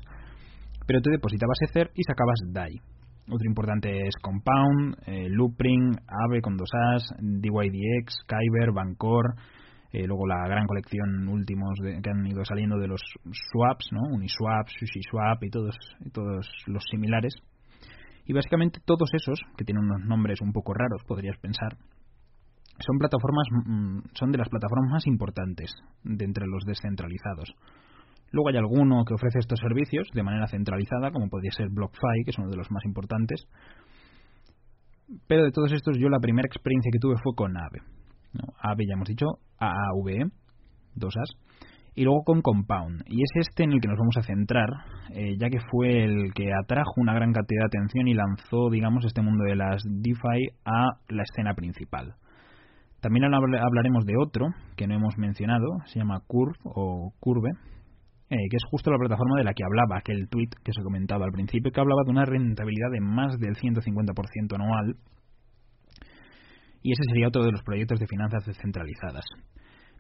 pero 0.87 1.01
tú 1.01 1.11
depositabas 1.11 1.59
Ether 1.63 1.91
y 1.95 2.03
sacabas 2.03 2.41
DAI. 2.53 2.81
Otro 3.29 3.47
importante 3.47 4.09
es 4.09 4.15
Compound, 4.21 4.97
eh, 5.07 5.29
Loopring, 5.29 5.93
Aave 6.09 6.43
con 6.43 6.57
dos 6.57 6.71
As, 6.95 7.09
DYDX, 7.21 8.25
Kyber, 8.27 8.73
Bancor, 8.75 9.37
eh, 9.93 10.07
luego 10.07 10.27
la 10.27 10.49
gran 10.49 10.67
colección 10.67 11.29
últimos 11.29 11.79
que 11.83 12.11
han 12.11 12.27
ido 12.27 12.45
saliendo 12.45 12.79
de 12.79 12.89
los 12.89 13.03
swaps, 13.31 13.93
¿no? 13.93 14.01
Uniswap, 14.15 14.67
SushiSwap 14.69 15.43
y 15.45 15.51
todos, 15.51 15.77
y 16.01 16.11
todos 16.11 16.49
los 16.67 16.83
similares. 16.91 17.35
Y 18.25 18.33
básicamente 18.33 18.81
todos 18.85 19.11
esos, 19.15 19.41
que 19.57 19.65
tienen 19.65 19.85
unos 19.85 20.07
nombres 20.07 20.41
un 20.41 20.53
poco 20.53 20.73
raros, 20.73 21.03
podrías 21.07 21.37
pensar, 21.39 21.77
son 22.79 22.99
plataformas, 22.99 23.47
mm, 23.67 23.99
son 24.15 24.33
de 24.33 24.39
las 24.39 24.49
plataformas 24.49 24.91
más 24.91 25.07
importantes 25.07 25.73
de 26.05 26.25
entre 26.25 26.47
los 26.47 26.65
descentralizados. 26.65 27.55
Luego 28.31 28.49
hay 28.49 28.57
alguno 28.57 29.05
que 29.05 29.15
ofrece 29.15 29.41
estos 29.41 29.61
servicios 29.61 30.09
de 30.15 30.23
manera 30.23 30.47
centralizada, 30.47 31.11
como 31.11 31.29
podría 31.29 31.53
ser 31.53 31.69
BlockFi, 31.69 32.25
que 32.25 32.31
es 32.31 32.39
uno 32.39 32.49
de 32.49 32.57
los 32.57 32.71
más 32.71 32.85
importantes. 32.87 33.47
Pero 35.29 35.45
de 35.45 35.53
todos 35.53 35.71
estos, 35.73 35.99
yo 35.99 36.09
la 36.09 36.19
primera 36.19 36.47
experiencia 36.47 36.91
que 36.91 36.99
tuve 36.99 37.17
fue 37.23 37.35
con 37.35 37.55
Aave. 37.57 37.81
Aave, 38.61 38.87
ya 38.87 38.95
hemos 38.95 39.09
dicho, 39.09 39.27
AAVE, 39.59 40.31
dos 40.95 41.15
As. 41.17 41.37
Y 41.95 42.05
luego 42.05 42.23
con 42.25 42.41
Compound. 42.41 43.03
Y 43.07 43.23
es 43.23 43.31
este 43.35 43.65
en 43.65 43.73
el 43.73 43.81
que 43.81 43.89
nos 43.89 43.99
vamos 43.99 44.17
a 44.17 44.23
centrar, 44.23 44.69
eh, 45.11 45.37
ya 45.39 45.51
que 45.51 45.61
fue 45.71 46.05
el 46.05 46.33
que 46.33 46.51
atrajo 46.65 46.95
una 46.97 47.13
gran 47.13 47.33
cantidad 47.33 47.61
de 47.61 47.67
atención 47.67 48.09
y 48.09 48.15
lanzó, 48.15 48.71
digamos, 48.71 49.05
este 49.05 49.21
mundo 49.21 49.45
de 49.45 49.57
las 49.57 49.83
DeFi 49.85 50.49
a 50.65 50.87
la 51.09 51.23
escena 51.23 51.55
principal. 51.55 52.15
También 53.03 53.25
hablaremos 53.25 54.07
de 54.07 54.15
otro 54.17 54.47
que 54.77 54.87
no 54.87 54.95
hemos 54.95 55.19
mencionado, 55.19 55.67
se 55.87 55.99
llama 55.99 56.21
Curve 56.27 56.57
o 56.65 57.13
Curve, 57.19 57.51
eh, 58.31 58.49
que 58.49 58.57
es 58.57 58.65
justo 58.71 58.91
la 58.91 58.97
plataforma 58.97 59.37
de 59.37 59.45
la 59.45 59.53
que 59.53 59.65
hablaba 59.65 59.99
aquel 59.99 60.29
tweet 60.31 60.49
que 60.65 60.71
os 60.71 60.79
he 60.79 60.83
comentado 60.83 61.25
al 61.25 61.33
principio, 61.33 61.71
que 61.71 61.81
hablaba 61.81 62.03
de 62.07 62.13
una 62.13 62.25
rentabilidad 62.25 62.91
de 62.91 63.01
más 63.01 63.39
del 63.39 63.57
150% 63.57 64.55
anual. 64.55 64.97
Y 66.83 66.93
ese 66.93 67.03
sería 67.09 67.29
otro 67.29 67.45
de 67.45 67.53
los 67.53 67.63
proyectos 67.63 68.01
de 68.01 68.07
finanzas 68.07 68.45
descentralizadas. 68.45 69.25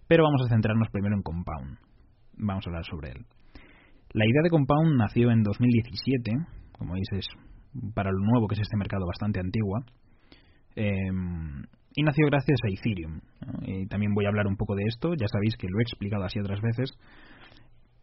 Pero 0.08 0.24
vamos 0.24 0.42
a 0.44 0.48
centrarnos 0.48 0.90
primero 0.90 1.14
en 1.14 1.22
Compound. 1.22 1.78
Vamos 2.34 2.66
a 2.66 2.70
hablar 2.70 2.84
sobre 2.84 3.10
él. 3.10 3.24
La 4.12 4.26
idea 4.26 4.42
de 4.42 4.50
Compound 4.50 4.96
nació 4.98 5.30
en 5.30 5.42
2017, 5.42 6.32
como 6.72 6.94
veis 6.94 7.08
es 7.12 7.26
para 7.94 8.10
lo 8.10 8.18
nuevo 8.18 8.46
que 8.46 8.54
es 8.54 8.60
este 8.60 8.76
mercado 8.76 9.06
bastante 9.06 9.40
antigua, 9.40 9.84
em, 10.76 11.62
y 11.94 12.02
nació 12.02 12.26
gracias 12.26 12.58
a 12.64 12.68
Ethereum. 12.68 13.20
Y 13.62 13.86
también 13.86 14.12
voy 14.14 14.26
a 14.26 14.28
hablar 14.28 14.46
un 14.46 14.56
poco 14.56 14.74
de 14.74 14.84
esto, 14.86 15.14
ya 15.14 15.26
sabéis 15.28 15.56
que 15.56 15.68
lo 15.68 15.78
he 15.78 15.82
explicado 15.82 16.24
así 16.24 16.38
otras 16.40 16.60
veces, 16.60 16.92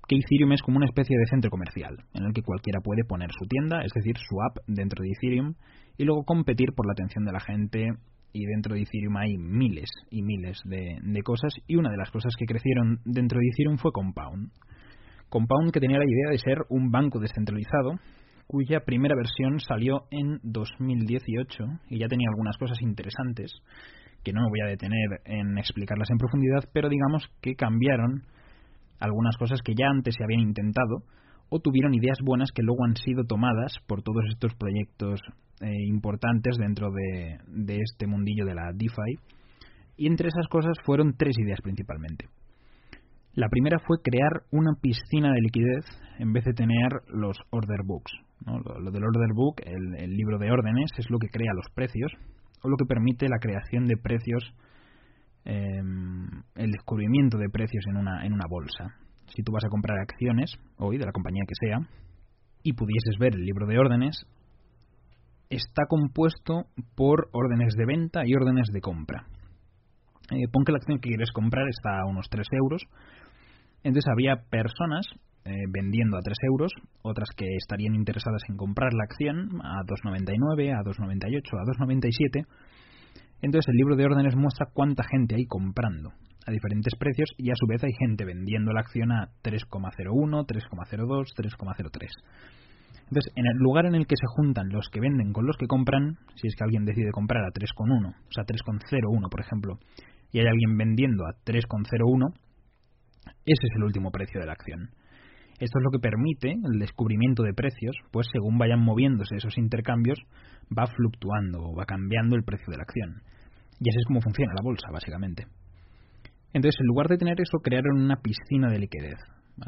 que 0.08 0.16
Ethereum 0.16 0.54
es 0.54 0.62
como 0.64 0.78
una 0.78 0.88
especie 0.88 1.16
de 1.18 1.26
centro 1.28 1.52
comercial, 1.52 1.96
en 2.14 2.26
el 2.26 2.34
que 2.34 2.42
cualquiera 2.42 2.82
puede 2.82 3.04
poner 3.04 3.30
su 3.32 3.46
tienda, 3.46 3.84
es 3.84 3.92
decir, 3.94 4.16
su 4.18 4.42
app 4.42 4.58
dentro 4.66 5.04
de 5.04 5.10
Ethereum, 5.12 5.54
y 5.98 6.06
luego 6.06 6.24
competir 6.24 6.74
por 6.76 6.88
la 6.88 6.94
atención 6.94 7.26
de 7.26 7.32
la 7.32 7.40
gente. 7.40 7.94
Y 8.32 8.46
dentro 8.46 8.76
de 8.76 8.82
Ethereum 8.82 9.18
hay 9.18 9.38
miles 9.38 9.90
y 10.12 10.22
miles 10.22 10.62
de, 10.66 11.22
cosas, 11.24 11.54
y 11.68 11.76
una 11.76 11.90
de 11.90 11.98
las 11.98 12.12
cosas 12.12 12.34
que 12.38 12.46
crecieron 12.46 13.00
dentro 13.06 13.40
de 13.40 13.48
Ethereum 13.48 13.78
fue 13.78 13.92
Compound. 13.92 14.52
Compound 15.30 15.72
que 15.72 15.80
tenía 15.80 15.98
la 15.98 16.06
idea 16.06 16.32
de 16.32 16.38
ser 16.38 16.58
un 16.70 16.92
banco 16.92 17.20
descentralizado, 17.20 18.00
cuya 18.48 18.82
primera 18.82 19.16
versión 19.16 19.60
salió 19.60 20.06
en 20.12 20.40
2018 20.44 21.64
y 21.90 22.00
ya 22.00 22.08
tenía 22.08 22.28
algunas 22.30 22.58
cosas 22.58 22.82
interesantes 22.82 23.52
que 24.24 24.34
no 24.34 24.42
me 24.42 24.50
voy 24.50 24.62
a 24.62 24.70
detener 24.70 25.22
en 25.26 25.58
explicarlas 25.58 26.10
en 26.10 26.18
profundidad, 26.18 26.70
pero 26.74 26.90
digamos 26.90 27.30
que 27.42 27.56
cambiaron 27.56 28.24
algunas 29.00 29.38
cosas 29.38 29.62
que 29.62 29.76
ya 29.76 29.88
antes 29.88 30.16
se 30.18 30.24
habían 30.24 30.42
intentado 30.42 31.04
o 31.50 31.60
tuvieron 31.60 31.94
ideas 31.94 32.20
buenas 32.24 32.52
que 32.52 32.64
luego 32.64 32.86
han 32.86 32.96
sido 32.96 33.24
tomadas 33.24 33.74
por 33.88 34.02
todos 34.04 34.24
estos 34.30 34.54
proyectos 34.56 35.20
eh, 35.62 35.74
importantes 35.88 36.58
dentro 36.58 36.90
de, 36.92 37.80
este 37.82 38.08
mundillo 38.08 38.46
de 38.46 38.56
la 38.56 38.72
DeFi. 38.74 39.20
Y 39.98 40.08
entre 40.08 40.30
esas 40.30 40.48
cosas 40.48 40.78
fueron 40.86 41.16
tres 41.18 41.36
ideas 41.38 41.60
principalmente. 41.62 42.28
La 43.34 43.50
primera 43.50 43.80
fue 43.80 43.98
crear 44.02 44.44
una 44.52 44.74
piscina 44.80 45.32
de 45.34 45.42
liquidez 45.42 45.86
en 46.20 46.34
vez 46.34 46.46
de 46.46 46.54
tener 46.54 46.90
los 47.10 47.38
order 47.50 47.82
books. 47.86 48.12
Lo, 48.46 48.92
del 48.92 49.04
order 49.04 49.34
book, 49.34 49.62
el, 49.66 50.12
libro 50.12 50.38
de 50.38 50.52
órdenes, 50.52 50.92
es 50.98 51.10
lo 51.10 51.20
que 51.20 51.28
crea 51.28 51.54
los 51.54 51.70
precios 51.76 52.12
o 52.64 52.70
lo 52.70 52.78
que 52.78 52.86
permite 52.86 53.28
la 53.28 53.40
creación 53.40 53.86
de 53.86 53.98
precios, 53.98 54.54
em, 55.44 56.44
el 56.56 56.72
descubrimiento 56.72 57.38
de 57.38 57.50
precios 57.50 57.84
en 57.90 57.98
una, 57.98 58.26
en 58.26 58.34
una 58.34 58.46
bolsa. 58.50 58.96
Si 59.36 59.44
tú 59.44 59.52
vas 59.52 59.66
a 59.66 59.70
comprar 59.70 60.00
acciones 60.00 60.52
hoy 60.78 60.98
de 60.98 61.06
la 61.06 61.12
compañía 61.12 61.44
que 61.48 61.68
sea 61.68 61.80
y 62.64 62.74
pudieses 62.74 63.18
ver 63.20 63.36
el 63.36 63.46
libro 63.46 63.68
de 63.68 63.78
órdenes, 63.78 64.26
está 65.50 65.86
compuesto 65.88 66.66
por 66.96 67.30
órdenes 67.32 67.74
de 67.76 67.86
venta 67.86 68.26
y 68.26 68.34
órdenes 68.34 68.68
de 68.72 68.82
compra. 68.82 69.26
Eh, 70.32 70.48
pon 70.52 70.64
que 70.64 70.72
la 70.72 70.78
acción 70.78 71.00
que 71.00 71.10
quieres 71.10 71.32
comprar 71.32 71.68
está 71.70 72.02
a 72.02 72.06
unos 72.06 72.28
3 72.30 72.46
euros. 72.54 72.84
Entonces 73.84 74.12
había 74.12 74.36
personas 74.50 75.06
eh, 75.46 75.52
vendiendo 75.72 76.18
a 76.18 76.22
3 76.22 76.38
euros, 76.52 76.72
otras 77.02 77.30
que 77.36 77.46
estarían 77.56 77.96
interesadas 77.96 78.44
en 78.50 78.58
comprar 78.58 78.94
la 78.94 79.06
acción 79.06 79.62
a 79.64 79.82
2,99, 79.86 80.74
a 80.78 80.84
2,98, 80.84 81.42
a 81.58 81.86
2,97. 81.86 82.46
Entonces 83.42 83.70
el 83.70 83.78
libro 83.78 83.96
de 83.96 84.06
órdenes 84.06 84.36
muestra 84.36 84.68
cuánta 84.74 85.04
gente 85.10 85.36
hay 85.36 85.46
comprando 85.46 86.12
a 86.50 86.52
diferentes 86.52 86.94
precios 86.98 87.30
y 87.38 87.52
a 87.52 87.56
su 87.56 87.68
vez 87.68 87.84
hay 87.84 87.94
gente 87.94 88.26
vendiendo 88.26 88.74
la 88.74 88.82
acción 88.82 89.12
a 89.12 89.30
3,01, 89.44 90.46
3,02, 90.46 91.28
3,03. 91.38 92.10
Entonces, 93.10 93.34
en 93.36 93.46
el 93.48 93.58
lugar 93.58 93.86
en 93.86 93.96
el 93.96 94.06
que 94.06 94.16
se 94.16 94.28
juntan 94.36 94.70
los 94.70 94.88
que 94.92 95.00
venden 95.00 95.34
con 95.34 95.46
los 95.46 95.58
que 95.58 95.68
compran, 95.68 96.18
si 96.36 96.48
es 96.48 96.56
que 96.56 96.64
alguien 96.64 96.86
decide 96.86 97.12
comprar 97.12 97.44
a 97.44 97.52
3,1, 97.52 98.10
o 98.10 98.32
sea, 98.32 98.44
3,01 98.44 99.30
por 99.30 99.42
ejemplo, 99.42 99.80
y 100.32 100.40
hay 100.40 100.48
alguien 100.48 100.78
vendiendo 100.78 101.26
a 101.26 101.34
3,01, 101.44 102.34
ese 103.46 103.66
es 103.66 103.76
el 103.78 103.84
último 103.84 104.12
precio 104.12 104.40
de 104.40 104.46
la 104.46 104.54
acción. 104.54 104.90
Esto 105.60 105.80
es 105.80 105.84
lo 105.84 105.92
que 105.92 106.00
permite 106.00 106.52
el 106.52 106.80
descubrimiento 106.80 107.44
de 107.44 107.54
precios, 107.54 107.96
pues 108.12 108.28
según 108.32 108.58
vayan 108.58 108.80
moviéndose 108.80 109.36
esos 109.36 109.58
intercambios, 109.58 110.20
va 110.72 110.88
fluctuando 110.88 111.60
o 111.62 111.76
va 111.76 111.86
cambiando 111.86 112.36
el 112.36 112.44
precio 112.44 112.72
de 112.72 112.78
la 112.78 112.84
acción. 112.84 113.22
Y 113.80 113.90
así 113.90 114.00
es 114.00 114.06
como 114.06 114.22
funciona 114.22 114.54
la 114.54 114.64
bolsa, 114.64 114.88
básicamente. 114.92 115.48
Entonces, 116.54 116.80
en 116.82 116.88
lugar 116.88 117.08
de 117.08 117.18
tener 117.18 117.40
eso, 117.40 117.60
crearon 117.64 118.02
una 118.02 118.18
piscina 118.18 118.70
de 118.70 118.80
liquidez, 118.80 119.18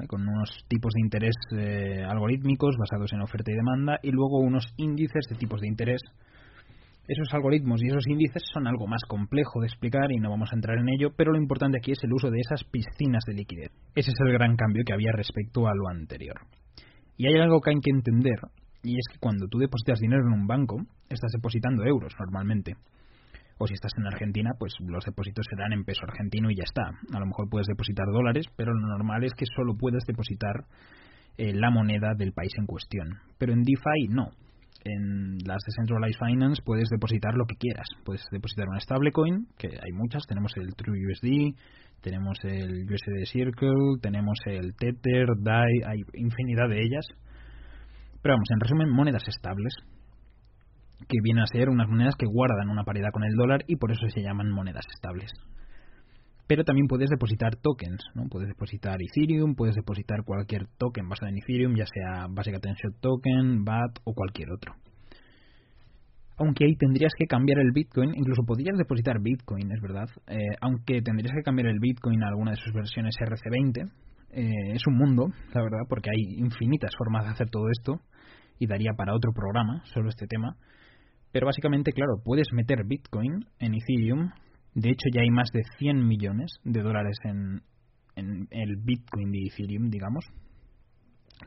con 0.08 0.28
unos 0.28 0.66
tipos 0.68 0.94
de 0.94 1.02
interés 1.02 1.36
eh, 1.58 2.04
algorítmicos 2.08 2.76
basados 2.78 3.14
en 3.14 3.22
oferta 3.22 3.52
y 3.52 3.56
demanda, 3.56 4.00
y 4.02 4.12
luego 4.12 4.40
unos 4.40 4.74
índices 4.78 5.28
de 5.30 5.36
tipos 5.36 5.62
de 5.62 5.68
interés 5.68 6.02
esos 7.08 7.34
algoritmos 7.34 7.82
y 7.84 7.88
esos 7.88 8.08
índices 8.08 8.44
son 8.54 8.68
algo 8.68 8.88
más 8.88 9.02
complejo 9.08 9.60
de 9.60 9.68
explicar 9.68 10.12
y 10.12 10.20
no 10.20 10.30
vamos 10.30 10.52
a 10.52 10.56
entrar 10.56 10.78
en 10.78 10.88
ello, 10.90 11.12
pero 11.16 11.32
lo 11.32 11.38
importante 11.38 11.78
aquí 11.78 11.92
es 11.92 12.04
el 12.04 12.14
uso 12.14 12.30
de 12.30 12.40
esas 12.40 12.64
piscinas 12.64 13.24
de 13.28 13.34
liquidez. 13.34 13.72
Ese 13.96 14.12
es 14.12 14.20
el 14.22 14.32
gran 14.32 14.56
cambio 14.56 14.84
que 14.86 14.94
había 14.94 15.12
respecto 15.12 15.68
a 15.68 15.76
lo 15.76 15.90
anterior. 15.90 16.40
Y 17.18 17.28
hay 17.28 17.38
algo 17.38 17.60
que 17.60 17.72
hay 17.72 17.80
que 17.82 17.92
entender, 17.92 18.40
y 18.84 18.96
es 18.96 19.06
que 19.12 19.20
cuando 19.20 19.48
tú 19.48 19.58
depositas 19.58 20.00
dinero 20.00 20.24
en 20.26 20.34
un 20.34 20.48
banco, 20.48 20.78
estás 21.10 21.32
depositando 21.34 21.84
euros 21.84 22.14
normalmente. 22.20 22.76
O 23.62 23.68
si 23.68 23.76
estás 23.76 23.92
en 23.96 24.08
Argentina, 24.08 24.50
pues 24.58 24.74
los 24.80 25.06
depósitos 25.06 25.46
serán 25.48 25.72
en 25.72 25.84
peso 25.84 26.02
argentino 26.02 26.50
y 26.50 26.56
ya 26.56 26.64
está. 26.66 26.82
A 27.16 27.20
lo 27.20 27.28
mejor 27.28 27.48
puedes 27.48 27.68
depositar 27.68 28.08
dólares, 28.12 28.48
pero 28.58 28.74
lo 28.74 28.88
normal 28.88 29.24
es 29.24 29.34
que 29.36 29.46
solo 29.56 29.76
puedes 29.78 30.04
depositar 30.08 30.66
eh, 31.38 31.54
la 31.54 31.70
moneda 31.70 32.16
del 32.18 32.34
país 32.34 32.52
en 32.58 32.66
cuestión. 32.66 33.20
Pero 33.38 33.54
en 33.54 33.62
DeFi 33.62 34.08
no 34.10 34.30
en 34.84 35.38
las 35.46 35.62
Decentralized 35.68 36.18
Finance 36.18 36.64
puedes 36.66 36.90
depositar 36.90 37.36
lo 37.36 37.46
que 37.46 37.56
quieras. 37.56 37.86
Puedes 38.04 38.26
depositar 38.32 38.68
una 38.68 38.80
stablecoin, 38.80 39.46
que 39.60 39.68
hay 39.68 39.92
muchas. 39.94 40.26
Tenemos 40.26 40.52
el 40.58 40.74
TrueUSD, 40.74 41.56
tenemos 42.02 42.40
el 42.44 42.90
USD 42.90 43.30
Circle, 43.32 44.02
tenemos 44.02 44.40
el 44.48 44.74
Tether, 44.76 45.28
DAI, 45.38 45.82
hay 45.86 46.00
infinidad 46.16 46.68
de 46.68 46.82
ellas. 46.82 47.06
Pero 48.24 48.34
vamos, 48.34 48.50
en 48.50 48.60
resumen, 48.60 48.90
monedas 48.90 49.28
estables, 49.28 49.74
que 51.08 51.18
vienen 51.24 51.44
a 51.44 51.48
ser 51.48 51.70
unas 51.70 51.88
monedas 51.90 52.16
que 52.18 52.26
guardan 52.26 52.70
una 52.70 52.84
paridad 52.84 53.10
con 53.12 53.24
el 53.24 53.36
dólar 53.36 53.64
y 53.68 53.76
por 53.78 53.92
eso 53.92 54.08
se 54.10 54.22
llaman 54.22 54.52
monedas 54.52 54.86
estables 54.94 55.32
pero 56.52 56.66
también 56.66 56.88
puedes 56.88 57.10
depositar 57.10 57.56
tokens, 57.56 58.04
¿no? 58.14 58.24
Puedes 58.30 58.50
depositar 58.50 58.98
Ethereum, 59.02 59.56
puedes 59.56 59.74
depositar 59.74 60.26
cualquier 60.26 60.68
token 60.78 61.08
basado 61.08 61.30
en 61.30 61.38
Ethereum, 61.38 61.78
ya 61.78 61.86
sea 61.86 62.28
Basic 62.30 62.56
Attention 62.56 62.92
Token, 63.00 63.64
BAT 63.64 64.00
o 64.04 64.14
cualquier 64.14 64.52
otro. 64.52 64.74
Aunque 66.38 66.66
ahí 66.66 66.76
tendrías 66.76 67.14
que 67.18 67.26
cambiar 67.26 67.60
el 67.60 67.72
Bitcoin, 67.72 68.10
incluso 68.16 68.44
podrías 68.46 68.78
depositar 68.78 69.22
Bitcoin, 69.22 69.72
es 69.72 69.80
verdad, 69.80 70.10
eh, 70.28 70.36
aunque 70.60 71.02
tendrías 71.02 71.32
que 71.34 71.42
cambiar 71.42 71.70
el 71.70 71.80
Bitcoin 71.80 72.22
a 72.22 72.28
alguna 72.28 72.52
de 72.52 72.58
sus 72.58 72.74
versiones 72.74 73.16
RC20, 73.18 73.90
eh, 74.32 74.74
es 74.74 74.82
un 74.88 74.98
mundo, 74.98 75.28
la 75.54 75.62
verdad, 75.62 75.88
porque 75.88 76.10
hay 76.10 76.36
infinitas 76.38 76.92
formas 76.98 77.24
de 77.24 77.32
hacer 77.32 77.50
todo 77.50 77.70
esto 77.72 78.02
y 78.60 78.68
daría 78.68 78.92
para 78.98 79.16
otro 79.16 79.32
programa 79.32 79.86
sobre 79.86 80.10
este 80.10 80.28
tema. 80.28 80.58
Pero 81.32 81.46
básicamente, 81.46 81.92
claro, 81.94 82.22
puedes 82.24 82.48
meter 82.54 82.84
Bitcoin 82.86 83.46
en 83.60 83.74
Ethereum 83.76 84.32
de 84.74 84.90
hecho, 84.90 85.10
ya 85.14 85.22
hay 85.22 85.30
más 85.30 85.50
de 85.52 85.64
100 85.80 86.08
millones 86.08 86.60
de 86.64 86.82
dólares 86.82 87.18
en, 87.26 87.62
el 88.16 88.76
Bitcoin 88.78 89.32
de 89.32 89.40
Ethereum, 89.48 89.90
digamos. 89.90 90.26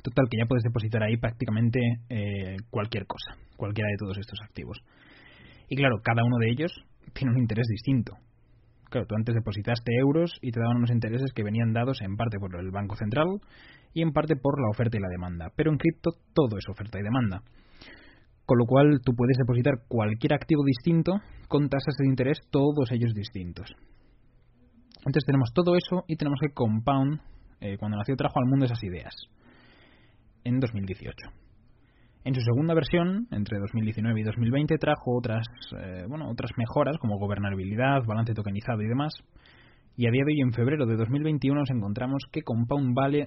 Total, 0.03 0.26
que 0.29 0.38
ya 0.38 0.47
puedes 0.47 0.64
depositar 0.64 1.03
ahí 1.03 1.17
prácticamente 1.17 1.79
eh, 2.09 2.57
cualquier 2.69 3.07
cosa, 3.07 3.37
cualquiera 3.57 3.88
de 3.91 3.97
todos 3.97 4.19
estos 4.19 4.38
activos. 4.43 4.79
Y 5.69 5.76
claro, 5.76 6.00
cada 6.03 6.25
uno 6.25 6.37
de 6.38 6.50
ellos 6.50 6.73
tiene 7.14 7.33
un 7.33 7.38
interés 7.38 7.67
distinto. 7.69 8.14
Claro, 8.91 9.07
tú 9.07 9.14
antes 9.14 9.35
depositaste 9.35 9.93
euros 9.99 10.33
y 10.43 10.50
te 10.50 10.61
daban 10.61 10.79
unos 10.79 10.91
intereses 10.91 11.33
que 11.33 11.43
venían 11.43 11.73
dados 11.73 12.03
en 12.03 12.17
parte 12.17 12.38
por 12.38 12.55
el 12.59 12.71
Banco 12.71 12.97
Central 12.97 13.26
y 13.95 14.03
en 14.03 14.12
parte 14.12 14.37
por 14.37 14.61
la 14.61 14.69
oferta 14.69 14.99
y 14.99 15.00
la 15.00 15.09
demanda. 15.09 15.50
Pero 15.57 15.71
en 15.71 15.79
cripto 15.79 16.11
todo 16.35 16.59
es 16.59 16.69
oferta 16.69 16.99
y 16.99 17.03
demanda 17.03 17.43
con 18.47 18.59
lo 18.59 18.67
cual 18.67 19.01
tú 19.05 19.13
puedes 19.15 19.37
depositar 19.39 19.75
cualquier 19.89 20.35
activo 20.35 20.63
distinto 20.65 21.13
con 21.49 21.69
tasas 21.69 21.95
de 21.99 22.09
interés, 22.09 22.39
todos 22.51 22.91
ellos 22.93 23.15
distintos. 23.15 23.75
Entonces 24.99 25.25
tenemos 25.27 25.53
todo 25.55 25.77
eso 25.77 26.05
y 26.09 26.17
tenemos 26.17 26.39
que 26.41 26.53
Compound, 26.53 27.21
eh, 27.61 27.77
cuando 27.79 27.99
nació, 27.99 28.17
trajo 28.17 28.39
al 28.39 28.49
mundo 28.49 28.67
esas 28.67 28.83
ideas, 28.83 29.15
en 30.45 30.61
2018. 30.61 31.29
En 32.25 32.35
su 32.35 32.41
segunda 32.41 32.73
versión, 32.73 33.29
entre 33.31 33.59
2019 33.59 34.21
y 34.21 34.25
2020, 34.25 34.79
trajo 34.79 35.15
otras, 35.15 35.47
eh, 35.79 36.07
bueno, 36.09 36.31
otras 36.31 36.53
mejoras 36.57 36.97
como 36.99 37.19
gobernabilidad, 37.19 38.03
balance 38.07 38.33
tokenizado 38.33 38.81
y 38.81 38.89
demás. 38.89 39.13
Y 39.97 40.07
a 40.07 40.11
día 40.11 40.23
de 40.25 40.33
hoy, 40.33 40.41
en 40.41 40.53
febrero 40.53 40.87
de 40.87 40.97
2021, 40.97 41.61
nos 41.61 41.71
encontramos 41.71 42.25
que 42.33 42.41
Compound 42.41 42.95
vale 42.95 43.27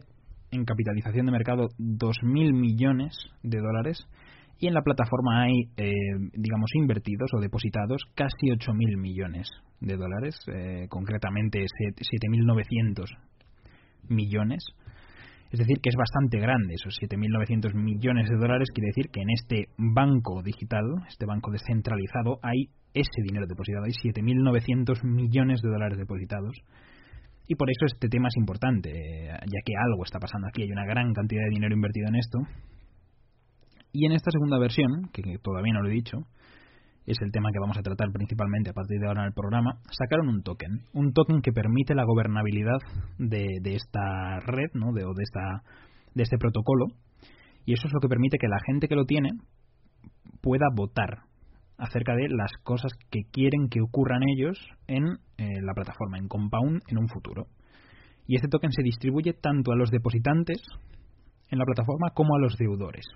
en 0.49 0.65
capitalización 0.65 1.27
de 1.27 1.31
mercado 1.31 1.67
2.000 1.77 2.53
millones 2.53 3.15
de 3.43 3.59
dólares 3.59 4.07
y 4.59 4.67
en 4.67 4.73
la 4.73 4.81
plataforma 4.81 5.43
hay, 5.43 5.53
eh, 5.77 5.91
digamos, 6.33 6.71
invertidos 6.75 7.29
o 7.33 7.39
depositados 7.39 8.01
casi 8.15 8.47
8.000 8.47 8.97
millones 8.97 9.47
de 9.79 9.95
dólares, 9.95 10.35
eh, 10.47 10.87
concretamente 10.89 11.59
7.900 11.59 13.05
millones. 14.09 14.65
Es 15.51 15.59
decir, 15.59 15.77
que 15.81 15.89
es 15.89 15.95
bastante 15.95 16.39
grande, 16.39 16.73
esos 16.73 16.97
7.900 16.99 17.73
millones 17.73 18.29
de 18.29 18.35
dólares 18.35 18.67
quiere 18.73 18.87
decir 18.87 19.09
que 19.11 19.21
en 19.21 19.29
este 19.29 19.69
banco 19.77 20.41
digital, 20.43 20.83
este 21.07 21.25
banco 21.25 21.51
descentralizado, 21.51 22.39
hay 22.41 22.67
ese 22.93 23.21
dinero 23.23 23.45
depositado, 23.47 23.85
hay 23.85 23.93
7.900 23.93 25.03
millones 25.03 25.61
de 25.61 25.69
dólares 25.69 25.97
depositados. 25.97 26.57
Y 27.47 27.55
por 27.55 27.69
eso 27.69 27.85
este 27.85 28.09
tema 28.09 28.27
es 28.27 28.35
importante, 28.35 28.89
eh, 28.91 29.27
ya 29.29 29.59
que 29.63 29.73
algo 29.77 30.03
está 30.03 30.19
pasando 30.19 30.47
aquí, 30.47 30.63
hay 30.63 30.71
una 30.71 30.85
gran 30.85 31.13
cantidad 31.13 31.43
de 31.43 31.55
dinero 31.55 31.75
invertido 31.75 32.09
en 32.09 32.15
esto, 32.15 32.39
y 33.97 34.05
en 34.05 34.11
esta 34.11 34.29
segunda 34.29 34.59
versión, 34.59 35.09
que 35.11 35.23
todavía 35.41 35.73
no 35.73 35.81
lo 35.81 35.89
he 35.89 35.93
dicho, 35.93 36.19
es 37.07 37.17
el 37.19 37.31
tema 37.31 37.49
que 37.51 37.59
vamos 37.59 37.79
a 37.79 37.81
tratar 37.81 38.11
principalmente 38.11 38.69
a 38.69 38.73
partir 38.73 38.99
de 38.99 39.07
ahora 39.07 39.21
en 39.21 39.29
el 39.29 39.33
programa, 39.33 39.79
sacaron 39.89 40.29
un 40.29 40.43
token, 40.43 40.83
un 40.93 41.13
token 41.13 41.41
que 41.41 41.51
permite 41.51 41.95
la 41.95 42.03
gobernabilidad 42.03 42.77
de, 43.17 43.57
esta 43.63 44.39
red, 44.41 44.69
de 46.13 46.23
este 46.23 46.37
protocolo, 46.37 46.85
y 47.65 47.73
eso 47.73 47.87
es 47.87 47.93
lo 47.93 47.99
que 47.99 48.07
permite 48.07 48.37
que 48.37 48.47
la 48.47 48.59
gente 48.67 48.87
que 48.87 48.95
lo 48.95 49.05
tiene 49.05 49.31
pueda 50.41 50.67
votar 50.75 51.23
acerca 51.79 52.13
de 52.13 52.29
las 52.29 52.51
cosas 52.63 52.91
que 53.09 53.21
quieren 53.31 53.67
que 53.67 53.81
ocurran 53.81 54.21
ellos 54.37 54.59
en 54.85 55.05
eh, 55.37 55.59
la 55.63 55.73
plataforma, 55.73 56.19
en 56.19 56.27
Compound, 56.27 56.83
en 56.87 56.99
un 56.99 57.07
futuro. 57.07 57.47
Y 58.27 58.35
este 58.35 58.47
token 58.47 58.71
se 58.71 58.83
distribuye 58.83 59.33
tanto 59.33 59.71
a 59.71 59.75
los 59.75 59.89
depositantes 59.89 60.61
en 61.49 61.57
la 61.57 61.65
plataforma 61.65 62.11
como 62.13 62.35
a 62.35 62.39
los 62.39 62.57
deudores. 62.57 63.07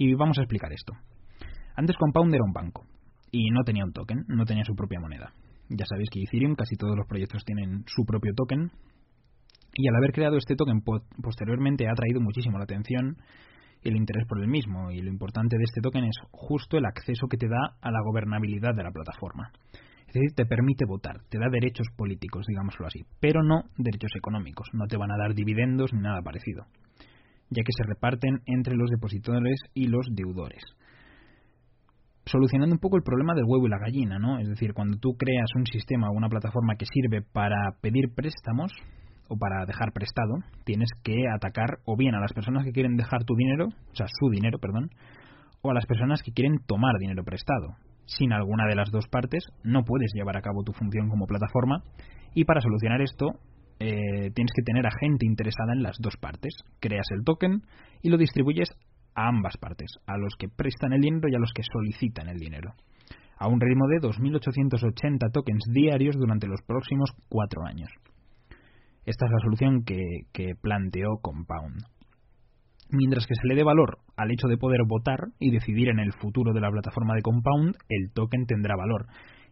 Y 0.00 0.14
vamos 0.14 0.38
a 0.38 0.42
explicar 0.42 0.72
esto. 0.72 0.92
Antes 1.74 1.96
Compound 1.96 2.32
era 2.32 2.44
un 2.44 2.52
banco 2.52 2.86
y 3.32 3.50
no 3.50 3.64
tenía 3.64 3.84
un 3.84 3.92
token, 3.92 4.24
no 4.28 4.44
tenía 4.44 4.64
su 4.64 4.76
propia 4.76 5.00
moneda. 5.00 5.32
Ya 5.68 5.84
sabéis 5.86 6.08
que 6.08 6.22
Ethereum, 6.22 6.54
casi 6.54 6.76
todos 6.76 6.96
los 6.96 7.06
proyectos 7.08 7.44
tienen 7.44 7.82
su 7.86 8.04
propio 8.06 8.32
token. 8.32 8.70
Y 9.74 9.88
al 9.88 9.96
haber 9.96 10.12
creado 10.12 10.36
este 10.36 10.54
token 10.54 10.82
posteriormente 11.20 11.88
ha 11.88 11.92
atraído 11.92 12.20
muchísimo 12.20 12.58
la 12.58 12.64
atención 12.64 13.16
y 13.82 13.88
el 13.88 13.96
interés 13.96 14.24
por 14.28 14.40
el 14.40 14.46
mismo. 14.46 14.92
Y 14.92 15.02
lo 15.02 15.10
importante 15.10 15.58
de 15.58 15.64
este 15.64 15.80
token 15.80 16.04
es 16.04 16.16
justo 16.30 16.78
el 16.78 16.86
acceso 16.86 17.26
que 17.26 17.36
te 17.36 17.48
da 17.48 17.76
a 17.80 17.90
la 17.90 18.00
gobernabilidad 18.04 18.76
de 18.76 18.84
la 18.84 18.92
plataforma. 18.92 19.50
Es 20.06 20.14
decir, 20.14 20.32
te 20.36 20.46
permite 20.46 20.84
votar, 20.86 21.24
te 21.28 21.38
da 21.38 21.50
derechos 21.50 21.88
políticos, 21.96 22.46
digámoslo 22.46 22.86
así, 22.86 23.04
pero 23.20 23.42
no 23.42 23.64
derechos 23.76 24.12
económicos. 24.16 24.68
No 24.72 24.86
te 24.86 24.96
van 24.96 25.10
a 25.10 25.18
dar 25.18 25.34
dividendos 25.34 25.92
ni 25.92 26.00
nada 26.00 26.22
parecido, 26.22 26.66
ya 27.50 27.62
que 27.62 27.72
se 27.76 27.84
reparten 27.86 28.40
entre 28.46 28.76
los 28.76 28.90
depositores 28.90 29.60
y 29.74 29.88
los 29.88 30.06
deudores 30.10 30.62
solucionando 32.28 32.74
un 32.74 32.80
poco 32.80 32.96
el 32.96 33.02
problema 33.02 33.34
del 33.34 33.44
huevo 33.46 33.66
y 33.66 33.70
la 33.70 33.78
gallina, 33.78 34.18
¿no? 34.18 34.38
Es 34.38 34.48
decir, 34.48 34.74
cuando 34.74 34.98
tú 34.98 35.16
creas 35.16 35.48
un 35.56 35.66
sistema 35.66 36.08
o 36.10 36.12
una 36.12 36.28
plataforma 36.28 36.76
que 36.76 36.86
sirve 36.86 37.22
para 37.22 37.56
pedir 37.80 38.14
préstamos 38.14 38.72
o 39.28 39.36
para 39.36 39.64
dejar 39.66 39.92
prestado, 39.92 40.36
tienes 40.64 40.88
que 41.02 41.24
atacar 41.34 41.78
o 41.84 41.96
bien 41.96 42.14
a 42.14 42.20
las 42.20 42.32
personas 42.32 42.64
que 42.64 42.72
quieren 42.72 42.96
dejar 42.96 43.24
tu 43.24 43.34
dinero, 43.34 43.66
o 43.66 43.94
sea, 43.94 44.06
su 44.08 44.30
dinero, 44.30 44.58
perdón, 44.58 44.90
o 45.62 45.70
a 45.70 45.74
las 45.74 45.86
personas 45.86 46.22
que 46.22 46.32
quieren 46.32 46.58
tomar 46.66 46.98
dinero 46.98 47.24
prestado. 47.24 47.76
Sin 48.06 48.32
alguna 48.32 48.66
de 48.66 48.76
las 48.76 48.90
dos 48.90 49.06
partes 49.08 49.44
no 49.64 49.84
puedes 49.84 50.12
llevar 50.14 50.36
a 50.36 50.42
cabo 50.42 50.62
tu 50.64 50.72
función 50.72 51.08
como 51.08 51.26
plataforma 51.26 51.82
y 52.34 52.44
para 52.44 52.60
solucionar 52.60 53.02
esto 53.02 53.26
eh, 53.80 54.30
tienes 54.34 54.52
que 54.54 54.62
tener 54.64 54.86
a 54.86 54.98
gente 55.00 55.26
interesada 55.26 55.72
en 55.72 55.82
las 55.82 55.96
dos 56.00 56.16
partes. 56.16 56.52
Creas 56.80 57.06
el 57.10 57.24
token 57.24 57.62
y 58.02 58.10
lo 58.10 58.16
distribuyes 58.16 58.70
a 59.14 59.28
ambas 59.28 59.56
partes, 59.56 59.88
a 60.06 60.16
los 60.16 60.34
que 60.38 60.48
prestan 60.48 60.92
el 60.92 61.00
dinero 61.00 61.28
y 61.28 61.34
a 61.34 61.38
los 61.38 61.52
que 61.52 61.62
solicitan 61.62 62.28
el 62.28 62.38
dinero, 62.38 62.72
a 63.38 63.48
un 63.48 63.60
ritmo 63.60 63.86
de 63.88 64.00
2.880 64.00 65.32
tokens 65.32 65.64
diarios 65.72 66.16
durante 66.16 66.46
los 66.46 66.60
próximos 66.62 67.10
cuatro 67.28 67.64
años. 67.64 67.90
Esta 69.04 69.26
es 69.26 69.32
la 69.32 69.40
solución 69.42 69.84
que, 69.84 70.02
que 70.32 70.54
planteó 70.60 71.18
Compound. 71.22 71.82
Mientras 72.90 73.26
que 73.26 73.34
se 73.34 73.46
le 73.46 73.54
dé 73.54 73.64
valor 73.64 73.98
al 74.16 74.30
hecho 74.30 74.48
de 74.48 74.56
poder 74.56 74.80
votar 74.86 75.28
y 75.38 75.50
decidir 75.50 75.88
en 75.88 75.98
el 75.98 76.12
futuro 76.12 76.52
de 76.52 76.60
la 76.60 76.70
plataforma 76.70 77.14
de 77.14 77.22
Compound, 77.22 77.76
el 77.88 78.12
token 78.12 78.46
tendrá 78.46 78.76
valor 78.76 79.06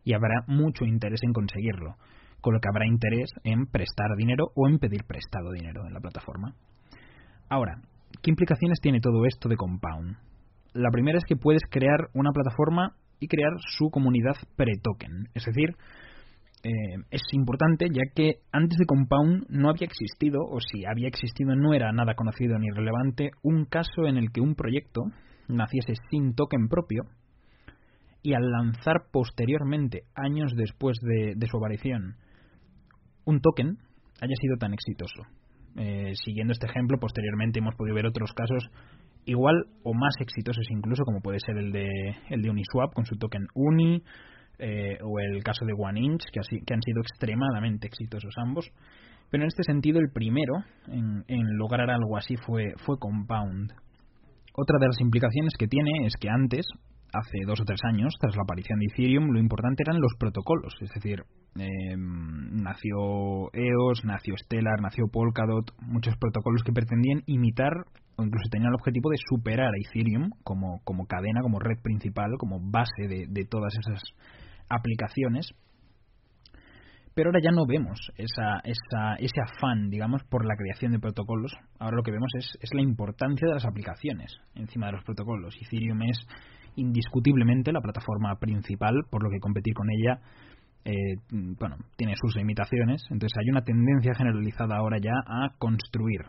y 0.05 0.15
habrá 0.15 0.45
mucho 0.47 0.85
interés 0.85 1.21
en 1.23 1.33
conseguirlo, 1.33 1.97
con 2.41 2.55
lo 2.55 2.61
que 2.61 2.69
habrá 2.69 2.87
interés 2.87 3.31
en 3.45 3.67
prestar 3.67 4.17
dinero 4.17 4.47
o 4.55 4.69
en 4.69 4.79
pedir 4.79 5.05
prestado 5.05 5.53
dinero 5.53 5.87
en 5.87 5.95
la 5.95 6.01
plataforma. 6.01 6.55
Ahora, 7.49 7.81
¿Qué 8.23 8.31
implicaciones 8.31 8.81
tiene 8.81 9.01
todo 9.01 9.25
esto 9.27 9.49
de 9.49 9.57
Compound? 9.57 10.17
La 10.73 10.91
primera 10.91 11.19
es 11.19 11.25
que 11.25 11.37
puedes 11.37 11.63
crear 11.71 12.09
una 12.15 12.33
plataforma 12.33 12.95
y 13.21 13.29
crear 13.29 13.53
su 13.77 13.91
comunidad 13.91 14.37
pre-token. 14.57 15.29
Es 15.35 15.45
decir, 15.45 15.71
eh, 16.63 17.05
es 17.11 17.23
importante 17.33 17.87
ya 17.89 18.03
que 18.15 18.41
antes 18.53 18.79
de 18.79 18.87
Compound 18.87 19.47
no 19.49 19.71
había 19.71 19.87
existido, 19.87 20.41
o 20.43 20.61
si 20.61 20.85
había 20.87 21.09
existido 21.09 21.55
no 21.55 21.73
era 21.73 21.93
nada 21.93 22.15
conocido 22.15 22.59
ni 22.59 22.69
relevante, 22.71 23.31
un 23.43 23.65
caso 23.65 24.07
en 24.07 24.17
el 24.17 24.33
que 24.33 24.41
un 24.41 24.55
proyecto 24.55 25.03
naciese 25.49 25.95
sin 26.11 26.35
token 26.35 26.69
propio 26.69 27.05
y 28.23 28.35
al 28.35 28.51
lanzar 28.51 29.05
posteriormente, 29.13 30.03
años 30.17 30.53
después 30.57 30.99
de 31.01 31.47
su 31.47 31.57
aparición, 31.59 32.17
un 33.27 33.41
token 33.41 33.77
haya 34.23 34.35
sido 34.41 34.57
tan 34.57 34.73
exitoso. 34.73 35.23
Eh, 35.77 36.13
siguiendo 36.25 36.53
este 36.53 36.67
ejemplo, 36.67 36.99
posteriormente 36.99 37.59
hemos 37.59 37.75
podido 37.75 37.95
ver 37.95 38.07
otros 38.07 38.33
casos 38.33 38.71
igual 39.27 39.67
o 39.83 39.93
más 39.93 40.15
exitosos 40.21 40.65
incluso, 40.71 41.05
como 41.05 41.21
puede 41.21 41.39
ser 41.41 41.59
el 41.59 41.73
de, 41.73 41.87
el 42.31 42.41
de 42.41 42.51
Uniswap 42.51 42.95
con 42.95 43.05
su 43.05 43.17
token 43.17 43.47
Uni, 43.55 44.03
eh, 44.59 44.97
o 45.03 45.19
el 45.21 45.43
caso 45.43 45.67
de 45.67 45.75
OneInch, 45.77 46.23
que, 46.33 46.41
que 46.65 46.75
han 46.75 46.81
sido 46.81 47.03
extremadamente 47.03 47.89
exitosos 47.89 48.33
ambos. 48.39 48.71
Pero 49.31 49.43
en 49.43 49.49
este 49.49 49.65
sentido, 49.65 49.99
el 49.99 50.11
primero 50.15 50.55
en, 50.87 51.25
en 51.29 51.59
lograr 51.59 51.91
algo 51.91 52.17
así 52.17 52.37
fue, 52.37 52.73
fue 52.79 52.99
Compound. 52.99 53.73
Otra 54.55 54.79
de 54.81 54.87
las 54.87 55.01
implicaciones 55.01 55.53
que 55.59 55.67
tiene 55.67 56.07
es 56.07 56.15
que 56.19 56.31
antes, 56.31 56.67
hace 57.13 57.39
dos 57.47 57.61
o 57.61 57.65
tres 57.65 57.81
años, 57.85 58.15
tras 58.21 58.37
la 58.37 58.43
aparición 58.43 58.79
de 58.79 58.87
Ethereum, 58.87 59.31
lo 59.31 59.39
importante 59.39 59.83
eran 59.87 60.01
los 60.01 60.13
protocolos, 60.19 60.75
es 60.81 60.91
decir, 60.91 61.23
em, 61.57 62.63
nació 62.63 63.53
EOS, 63.53 64.05
nació 64.05 64.37
Stellar, 64.37 64.81
nació 64.81 65.07
Polkadot, 65.11 65.73
muchos 65.81 66.17
protocolos 66.17 66.63
que 66.63 66.73
pretendían 66.73 67.23
imitar 67.27 67.73
o 68.17 68.25
incluso 68.25 68.49
tenían 68.51 68.71
el 68.71 68.75
objetivo 68.75 69.11
de 69.11 69.19
superar 69.29 69.69
a 69.69 69.89
Ethereum 69.89 70.31
como, 70.43 70.81
como 70.85 71.07
cadena, 71.07 71.43
como 71.43 71.59
red 71.59 71.79
principal, 71.83 72.33
como 72.39 72.59
base 72.61 73.09
de, 73.09 73.27
de 73.29 73.45
todas 73.45 73.75
esas 73.79 74.03
aplicaciones. 74.69 75.51
Pero 77.15 77.31
ahora 77.31 77.41
ya 77.43 77.51
no 77.51 77.65
vemos 77.67 77.99
esa, 78.17 78.61
esa, 78.65 79.15
ese 79.19 79.41
afán, 79.41 79.89
digamos, 79.89 80.23
por 80.25 80.45
la 80.45 80.55
creación 80.55 80.93
de 80.93 80.99
protocolos. 80.99 81.53
Ahora 81.79 81.97
lo 81.97 82.03
que 82.03 82.11
vemos 82.11 82.31
es, 82.37 82.59
es 82.61 82.75
la 82.75 82.83
importancia 82.83 83.49
de 83.49 83.55
las 83.55 83.65
aplicaciones 83.65 84.37
encima 84.55 84.87
de 84.87 84.93
los 84.93 85.05
protocolos. 85.05 85.57
Ethereum 85.63 86.03
es 86.03 86.19
indiscutiblemente 86.77 87.73
la 87.73 87.81
plataforma 87.81 88.37
principal, 88.39 88.95
por 89.11 89.23
lo 89.23 89.31
que 89.31 89.41
competir 89.41 89.75
con 89.75 89.89
ella 89.91 90.21
eh, 90.87 91.17
bueno, 91.59 91.77
tiene 91.97 92.15
sus 92.17 92.37
limitaciones. 92.37 93.03
Entonces 93.11 93.37
hay 93.39 93.51
una 93.51 93.63
tendencia 93.63 94.15
generalizada 94.15 94.77
ahora 94.77 94.99
ya 94.99 95.15
a 95.27 95.51
construir 95.59 96.23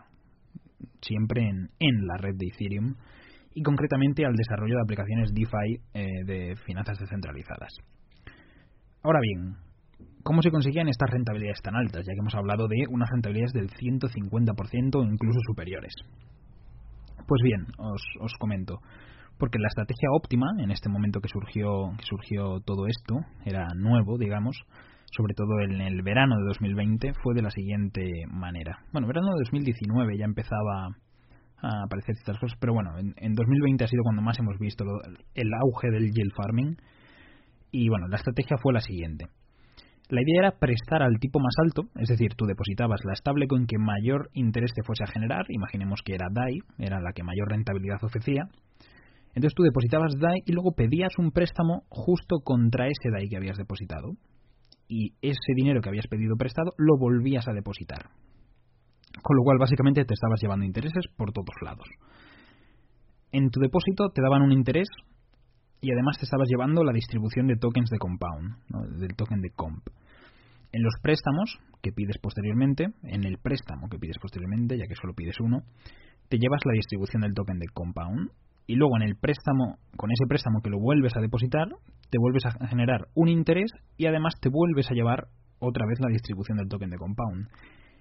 siempre 1.00 1.42
en, 1.42 1.70
en 1.78 2.06
la 2.06 2.16
red 2.18 2.34
de 2.36 2.48
Ethereum 2.48 2.94
y 3.54 3.62
concretamente 3.62 4.24
al 4.26 4.34
desarrollo 4.34 4.76
de 4.76 4.82
aplicaciones 4.82 5.32
DeFi 5.32 5.80
eh, 5.94 6.24
de 6.26 6.56
finanzas 6.66 6.98
descentralizadas. 6.98 7.72
Ahora 9.02 9.20
bien, 9.20 9.56
¿cómo 10.24 10.42
se 10.42 10.50
conseguían 10.50 10.88
estas 10.88 11.10
rentabilidades 11.10 11.62
tan 11.62 11.76
altas? 11.76 12.04
Ya 12.06 12.14
que 12.14 12.20
hemos 12.20 12.34
hablado 12.34 12.66
de 12.66 12.84
unas 12.90 13.08
rentabilidades 13.10 13.52
del 13.52 13.70
150% 13.70 14.96
o 14.96 15.04
incluso 15.04 15.38
superiores. 15.46 15.94
Pues 17.26 17.42
bien, 17.42 17.66
os, 17.78 18.02
os 18.20 18.32
comento 18.38 18.80
porque 19.38 19.58
la 19.58 19.68
estrategia 19.68 20.08
óptima 20.12 20.46
en 20.58 20.70
este 20.70 20.88
momento 20.88 21.20
que 21.20 21.28
surgió 21.28 21.92
que 21.98 22.04
surgió 22.04 22.60
todo 22.60 22.86
esto 22.86 23.20
era 23.44 23.68
nuevo 23.74 24.18
digamos 24.18 24.56
sobre 25.10 25.34
todo 25.34 25.60
en 25.60 25.80
el 25.80 26.02
verano 26.02 26.36
de 26.36 26.44
2020 26.48 27.14
fue 27.22 27.34
de 27.34 27.42
la 27.42 27.50
siguiente 27.50 28.02
manera. 28.28 28.80
Bueno 28.92 29.06
verano 29.06 29.28
de 29.28 29.44
2019 29.44 30.18
ya 30.18 30.24
empezaba 30.24 30.88
a 31.60 31.84
aparecer 31.84 32.14
estas 32.16 32.38
cosas 32.38 32.58
pero 32.60 32.74
bueno 32.74 32.98
en, 32.98 33.34
2020 33.34 33.84
ha 33.84 33.88
sido 33.88 34.02
cuando 34.02 34.22
más 34.22 34.38
hemos 34.38 34.58
visto 34.58 34.84
el 35.34 35.50
auge 35.54 35.90
del 35.90 36.10
yield 36.10 36.32
farming. 36.34 36.76
Y 37.70 37.88
bueno 37.88 38.08
la 38.08 38.16
estrategia 38.16 38.56
fue 38.58 38.72
la 38.72 38.80
siguiente. 38.80 39.26
La 40.10 40.22
idea 40.22 40.48
era 40.48 40.58
prestar 40.58 41.02
al 41.02 41.18
tipo 41.20 41.38
más 41.38 41.54
alto, 41.62 41.82
es 41.96 42.08
decir, 42.08 42.32
tú 42.34 42.46
depositabas 42.46 43.00
la 43.04 43.14
stablecoin 43.14 43.66
que 43.66 43.76
mayor 43.76 44.30
interés 44.32 44.72
te 44.72 44.82
fuese 44.82 45.04
a 45.04 45.12
generar, 45.12 45.44
imaginemos 45.50 46.00
que 46.02 46.14
era 46.14 46.28
DAI, 46.32 46.60
era 46.78 46.98
la 47.02 47.12
que 47.12 47.22
mayor 47.22 47.50
rentabilidad 47.50 48.02
ofrecía, 48.02 48.48
entonces 49.34 49.54
tú 49.54 49.62
depositabas 49.62 50.14
DAI 50.18 50.42
y 50.46 50.52
luego 50.52 50.72
pedías 50.72 51.12
un 51.18 51.30
préstamo 51.30 51.84
justo 51.88 52.36
contra 52.42 52.86
ese 52.86 53.10
DAI 53.10 53.28
que 53.28 53.36
habías 53.36 53.56
depositado. 53.56 54.12
Y 54.88 55.12
ese 55.20 55.52
dinero 55.54 55.82
que 55.82 55.90
habías 55.90 56.06
pedido 56.06 56.36
prestado 56.36 56.72
lo 56.78 56.96
volvías 56.98 57.46
a 57.46 57.52
depositar. 57.52 58.10
Con 59.22 59.36
lo 59.36 59.42
cual 59.42 59.58
básicamente 59.58 60.04
te 60.04 60.14
estabas 60.14 60.40
llevando 60.40 60.64
intereses 60.64 61.04
por 61.16 61.32
todos 61.32 61.54
lados. 61.62 61.86
En 63.32 63.50
tu 63.50 63.60
depósito 63.60 64.08
te 64.14 64.22
daban 64.22 64.42
un 64.42 64.52
interés 64.52 64.88
y 65.80 65.92
además 65.92 66.16
te 66.18 66.24
estabas 66.24 66.48
llevando 66.48 66.82
la 66.82 66.92
distribución 66.92 67.46
de 67.46 67.56
tokens 67.56 67.90
de 67.90 67.98
compound, 67.98 68.56
del 68.98 69.14
token 69.14 69.40
de 69.40 69.50
comp. 69.50 69.86
En 70.72 70.82
los 70.82 70.94
préstamos 71.02 71.58
que 71.82 71.92
pides 71.92 72.18
posteriormente, 72.20 72.86
en 73.04 73.24
el 73.24 73.38
préstamo 73.38 73.88
que 73.88 73.98
pides 73.98 74.18
posteriormente, 74.20 74.76
ya 74.76 74.86
que 74.86 74.94
solo 74.94 75.14
pides 75.14 75.36
uno, 75.40 75.62
te 76.28 76.38
llevas 76.38 76.60
la 76.64 76.72
distribución 76.72 77.22
del 77.22 77.34
token 77.34 77.58
de 77.58 77.68
compound 77.72 78.30
y 78.68 78.76
luego 78.76 78.96
en 78.96 79.02
el 79.02 79.16
préstamo, 79.16 79.78
con 79.96 80.12
ese 80.12 80.26
préstamo 80.28 80.60
que 80.62 80.68
lo 80.68 80.78
vuelves 80.78 81.16
a 81.16 81.20
depositar, 81.20 81.68
te 82.10 82.18
vuelves 82.18 82.44
a 82.44 82.66
generar 82.68 83.08
un 83.14 83.28
interés 83.28 83.72
y 83.96 84.06
además 84.06 84.34
te 84.40 84.50
vuelves 84.50 84.90
a 84.90 84.94
llevar 84.94 85.28
otra 85.58 85.86
vez 85.88 85.98
la 86.00 86.12
distribución 86.12 86.58
del 86.58 86.68
token 86.68 86.90
de 86.90 86.98
compound. 86.98 87.48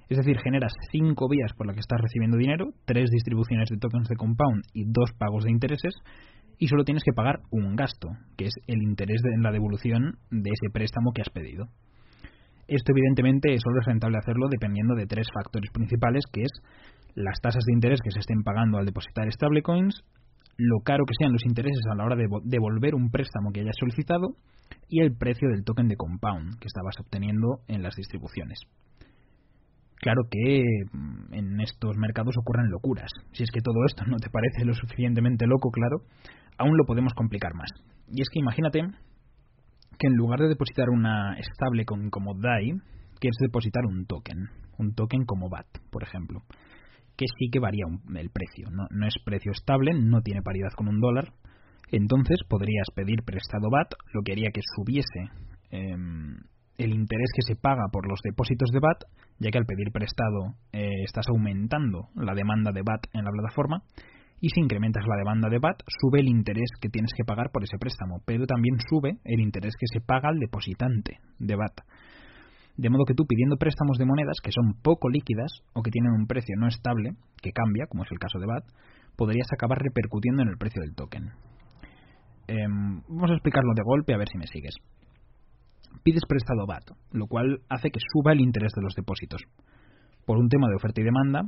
Es 0.09 0.17
decir, 0.17 0.37
generas 0.39 0.73
cinco 0.91 1.29
vías 1.29 1.53
por 1.53 1.67
las 1.67 1.75
que 1.75 1.79
estás 1.79 2.01
recibiendo 2.01 2.37
dinero, 2.37 2.65
tres 2.85 3.09
distribuciones 3.09 3.69
de 3.69 3.77
tokens 3.77 4.09
de 4.09 4.17
compound 4.17 4.63
y 4.73 4.83
dos 4.91 5.11
pagos 5.17 5.45
de 5.45 5.51
intereses, 5.51 5.95
y 6.59 6.67
solo 6.67 6.83
tienes 6.83 7.03
que 7.03 7.13
pagar 7.13 7.39
un 7.49 7.75
gasto, 7.77 8.09
que 8.35 8.45
es 8.45 8.53
el 8.67 8.81
interés 8.83 9.21
en 9.35 9.43
la 9.43 9.51
devolución 9.51 10.17
de 10.31 10.49
ese 10.49 10.71
préstamo 10.73 11.11
que 11.13 11.21
has 11.21 11.29
pedido. 11.29 11.67
Esto 12.67 12.91
evidentemente 12.91 13.55
solo 13.59 13.79
es 13.79 13.85
rentable 13.85 14.17
hacerlo 14.17 14.47
dependiendo 14.49 14.95
de 14.95 15.07
tres 15.07 15.27
factores 15.33 15.71
principales, 15.71 16.23
que 16.31 16.41
es 16.41 16.51
las 17.15 17.39
tasas 17.41 17.63
de 17.65 17.73
interés 17.73 18.01
que 18.03 18.11
se 18.11 18.19
estén 18.19 18.43
pagando 18.43 18.77
al 18.77 18.85
depositar 18.85 19.31
stablecoins, 19.31 20.03
lo 20.57 20.79
caro 20.83 21.05
que 21.05 21.13
sean 21.17 21.33
los 21.33 21.45
intereses 21.45 21.83
a 21.91 21.95
la 21.95 22.03
hora 22.03 22.15
de 22.15 22.27
devolver 22.43 22.95
un 22.95 23.09
préstamo 23.11 23.51
que 23.51 23.61
hayas 23.61 23.75
solicitado 23.79 24.35
y 24.89 25.01
el 25.01 25.15
precio 25.15 25.49
del 25.49 25.63
token 25.63 25.87
de 25.87 25.95
compound 25.95 26.57
que 26.59 26.67
estabas 26.67 26.95
obteniendo 26.99 27.59
en 27.67 27.83
las 27.83 27.95
distribuciones. 27.95 28.59
Claro 29.95 30.23
que 30.29 30.63
mm, 30.91 31.33
en 31.33 31.61
estos 31.61 31.97
mercados 31.97 32.35
ocurren 32.39 32.69
locuras. 32.69 33.09
Si 33.33 33.43
es 33.43 33.51
que 33.51 33.61
todo 33.61 33.85
esto 33.85 34.03
no 34.05 34.17
te 34.17 34.29
parece 34.29 34.65
lo 34.65 34.73
suficientemente 34.73 35.45
loco, 35.47 35.69
claro, 35.71 35.97
aún 36.57 36.77
lo 36.77 36.85
podemos 36.85 37.13
complicar 37.13 37.53
más. 37.53 37.69
Y 38.07 38.21
es 38.21 38.29
que 38.31 38.39
imagínate 38.39 38.81
que 39.99 40.07
en 40.07 40.15
lugar 40.15 40.39
de 40.39 40.49
depositar 40.49 40.89
una 40.89 41.37
estable 41.37 41.85
con 41.85 42.09
como 42.09 42.35
DAI, 42.35 42.73
quieres 43.19 43.37
depositar 43.39 43.85
un 43.85 44.05
token, 44.05 44.49
un 44.77 44.93
token 44.93 45.25
como 45.25 45.49
BAT, 45.49 45.65
por 45.91 46.03
ejemplo, 46.03 46.41
que 47.17 47.25
sí 47.37 47.49
que 47.51 47.59
varía 47.59 47.85
el 48.15 48.29
precio, 48.29 48.69
no, 48.71 48.87
no 48.91 49.07
es 49.07 49.15
precio 49.25 49.51
estable, 49.51 49.91
no 49.93 50.21
tiene 50.21 50.41
paridad 50.41 50.71
con 50.75 50.87
un 50.87 51.01
dólar, 51.01 51.33
entonces 51.91 52.37
podrías 52.47 52.87
pedir 52.95 53.23
prestado 53.23 53.69
BAT, 53.69 53.93
lo 54.13 54.21
que 54.23 54.33
haría 54.33 54.51
que 54.53 54.61
subiese 54.75 55.31
em, 55.71 56.37
el 56.77 56.93
interés 56.93 57.29
que 57.35 57.41
se 57.41 57.59
paga 57.59 57.87
por 57.91 58.07
los 58.07 58.19
depósitos 58.23 58.69
de 58.71 58.79
BAT, 58.79 59.03
ya 59.39 59.51
que 59.51 59.57
al 59.57 59.65
pedir 59.65 59.91
prestado 59.91 60.55
eh, 60.71 61.03
estás 61.03 61.25
aumentando 61.29 62.09
la 62.15 62.35
demanda 62.35 62.71
de 62.71 62.83
BAT 62.83 63.07
en 63.13 63.25
la 63.25 63.31
plataforma, 63.31 63.83
y 64.39 64.49
si 64.49 64.59
incrementas 64.59 65.03
la 65.07 65.17
demanda 65.17 65.49
de 65.49 65.57
BAT, 65.57 65.81
sube 65.87 66.19
el 66.19 66.27
interés 66.27 66.69
que 66.79 66.89
tienes 66.89 67.11
que 67.17 67.23
pagar 67.23 67.49
por 67.51 67.63
ese 67.63 67.77
préstamo, 67.79 68.21
pero 68.25 68.45
también 68.45 68.77
sube 68.87 69.17
el 69.23 69.39
interés 69.39 69.73
que 69.79 69.87
se 69.87 69.99
paga 69.99 70.29
al 70.29 70.39
depositante 70.39 71.19
de 71.39 71.55
BAT. 71.55 71.81
De 72.77 72.89
modo 72.89 73.05
que 73.05 73.15
tú 73.15 73.25
pidiendo 73.25 73.57
préstamos 73.57 73.97
de 73.97 74.05
monedas 74.05 74.37
que 74.41 74.51
son 74.51 74.79
poco 74.81 75.09
líquidas 75.09 75.51
o 75.73 75.81
que 75.81 75.89
tienen 75.89 76.11
un 76.11 76.27
precio 76.27 76.55
no 76.57 76.67
estable, 76.67 77.11
que 77.41 77.51
cambia, 77.51 77.87
como 77.87 78.03
es 78.03 78.11
el 78.11 78.19
caso 78.19 78.37
de 78.37 78.45
BAT, 78.45 78.63
podrías 79.15 79.47
acabar 79.51 79.79
repercutiendo 79.79 80.43
en 80.43 80.49
el 80.49 80.57
precio 80.57 80.81
del 80.83 80.93
token. 80.93 81.31
Em, 82.47 83.01
vamos 83.09 83.31
a 83.31 83.33
explicarlo 83.33 83.73
de 83.75 83.81
golpe 83.83 84.13
a 84.13 84.17
ver 84.17 84.29
si 84.29 84.37
me 84.37 84.45
sigues. 84.45 84.75
Pides 86.03 86.21
prestado 86.29 86.67
BAT, 86.67 86.83
lo 87.11 87.25
cual 87.25 87.61
hace 87.67 87.89
que 87.89 87.99
suba 88.13 88.33
el 88.33 88.41
interés 88.41 88.71
de 88.75 88.83
los 88.83 88.93
depósitos. 88.93 89.41
Por 90.25 90.37
un 90.37 90.47
tema 90.47 90.67
de 90.69 90.75
oferta 90.75 91.01
y 91.01 91.03
demanda, 91.03 91.41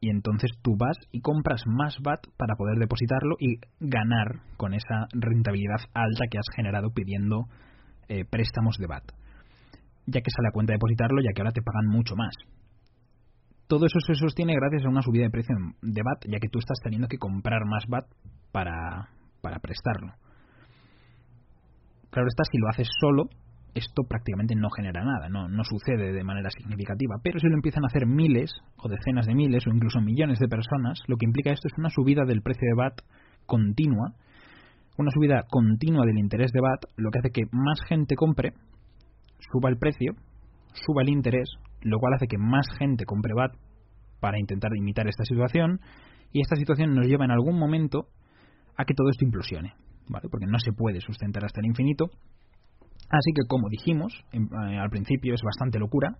y 0.00 0.08
entonces 0.08 0.50
tú 0.62 0.76
vas 0.78 0.96
y 1.12 1.20
compras 1.20 1.62
más 1.66 1.98
BAT 2.02 2.26
para 2.38 2.56
poder 2.56 2.78
depositarlo 2.78 3.36
y 3.38 3.60
ganar 3.80 4.40
con 4.56 4.72
esa 4.72 5.08
rentabilidad 5.12 5.80
alta 5.92 6.24
que 6.30 6.38
has 6.38 6.46
generado 6.56 6.90
pidiendo 6.90 7.48
eh, 8.08 8.24
préstamos 8.24 8.76
de 8.78 8.86
BAT. 8.86 9.23
Ya 10.06 10.20
que 10.20 10.30
sale 10.30 10.48
a 10.48 10.52
cuenta 10.52 10.72
depositarlo, 10.72 11.20
ya 11.22 11.32
que 11.34 11.42
ahora 11.42 11.52
te 11.52 11.62
pagan 11.62 11.86
mucho 11.86 12.14
más. 12.16 12.34
Todo 13.66 13.86
eso 13.86 13.98
se 14.00 14.14
sostiene 14.14 14.54
gracias 14.54 14.84
a 14.84 14.90
una 14.90 15.02
subida 15.02 15.24
de 15.24 15.30
precio 15.30 15.56
de 15.80 16.02
BAT, 16.02 16.26
ya 16.28 16.38
que 16.38 16.48
tú 16.48 16.58
estás 16.58 16.78
teniendo 16.82 17.08
que 17.08 17.18
comprar 17.18 17.64
más 17.64 17.84
BAT 17.88 18.06
para, 18.52 19.08
para 19.40 19.58
prestarlo. 19.58 20.12
Claro 22.10 22.28
está, 22.28 22.44
si 22.44 22.58
lo 22.58 22.68
haces 22.68 22.88
solo, 23.00 23.24
esto 23.74 24.04
prácticamente 24.08 24.54
no 24.54 24.70
genera 24.70 25.02
nada, 25.04 25.28
no, 25.28 25.48
no 25.48 25.64
sucede 25.64 26.12
de 26.12 26.24
manera 26.24 26.50
significativa. 26.50 27.16
Pero 27.22 27.40
si 27.40 27.48
lo 27.48 27.54
empiezan 27.54 27.84
a 27.84 27.88
hacer 27.88 28.06
miles, 28.06 28.52
o 28.76 28.88
decenas 28.88 29.26
de 29.26 29.34
miles, 29.34 29.66
o 29.66 29.70
incluso 29.70 30.00
millones 30.00 30.38
de 30.38 30.48
personas, 30.48 31.00
lo 31.08 31.16
que 31.16 31.26
implica 31.26 31.50
esto 31.50 31.68
es 31.68 31.78
una 31.78 31.90
subida 31.90 32.24
del 32.24 32.42
precio 32.42 32.68
de 32.68 32.74
BAT 32.76 33.00
continua, 33.46 34.14
una 34.96 35.10
subida 35.10 35.42
continua 35.50 36.06
del 36.06 36.18
interés 36.18 36.52
de 36.52 36.60
BAT, 36.60 36.84
lo 36.96 37.10
que 37.10 37.18
hace 37.18 37.30
que 37.30 37.42
más 37.50 37.80
gente 37.88 38.14
compre, 38.14 38.52
suba 39.52 39.70
el 39.70 39.78
precio, 39.78 40.14
suba 40.72 41.02
el 41.02 41.10
interés, 41.10 41.48
lo 41.82 41.98
cual 41.98 42.14
hace 42.14 42.26
que 42.26 42.38
más 42.38 42.66
gente 42.78 43.04
compre 43.04 43.34
BAT 43.34 43.52
para 44.20 44.38
intentar 44.38 44.70
imitar 44.76 45.06
esta 45.06 45.24
situación, 45.24 45.80
y 46.32 46.40
esta 46.40 46.56
situación 46.56 46.94
nos 46.94 47.06
lleva 47.06 47.24
en 47.24 47.30
algún 47.30 47.58
momento 47.58 48.08
a 48.76 48.84
que 48.84 48.94
todo 48.94 49.08
esto 49.10 49.24
implosione, 49.24 49.74
¿vale? 50.08 50.28
Porque 50.30 50.46
no 50.46 50.58
se 50.58 50.72
puede 50.72 51.00
sustentar 51.00 51.44
hasta 51.44 51.60
el 51.60 51.66
infinito, 51.66 52.10
Así 53.10 53.32
que, 53.34 53.46
como 53.46 53.68
dijimos 53.68 54.12
eh, 54.32 54.78
al 54.78 54.90
principio, 54.90 55.34
es 55.34 55.42
bastante 55.42 55.78
locura. 55.78 56.16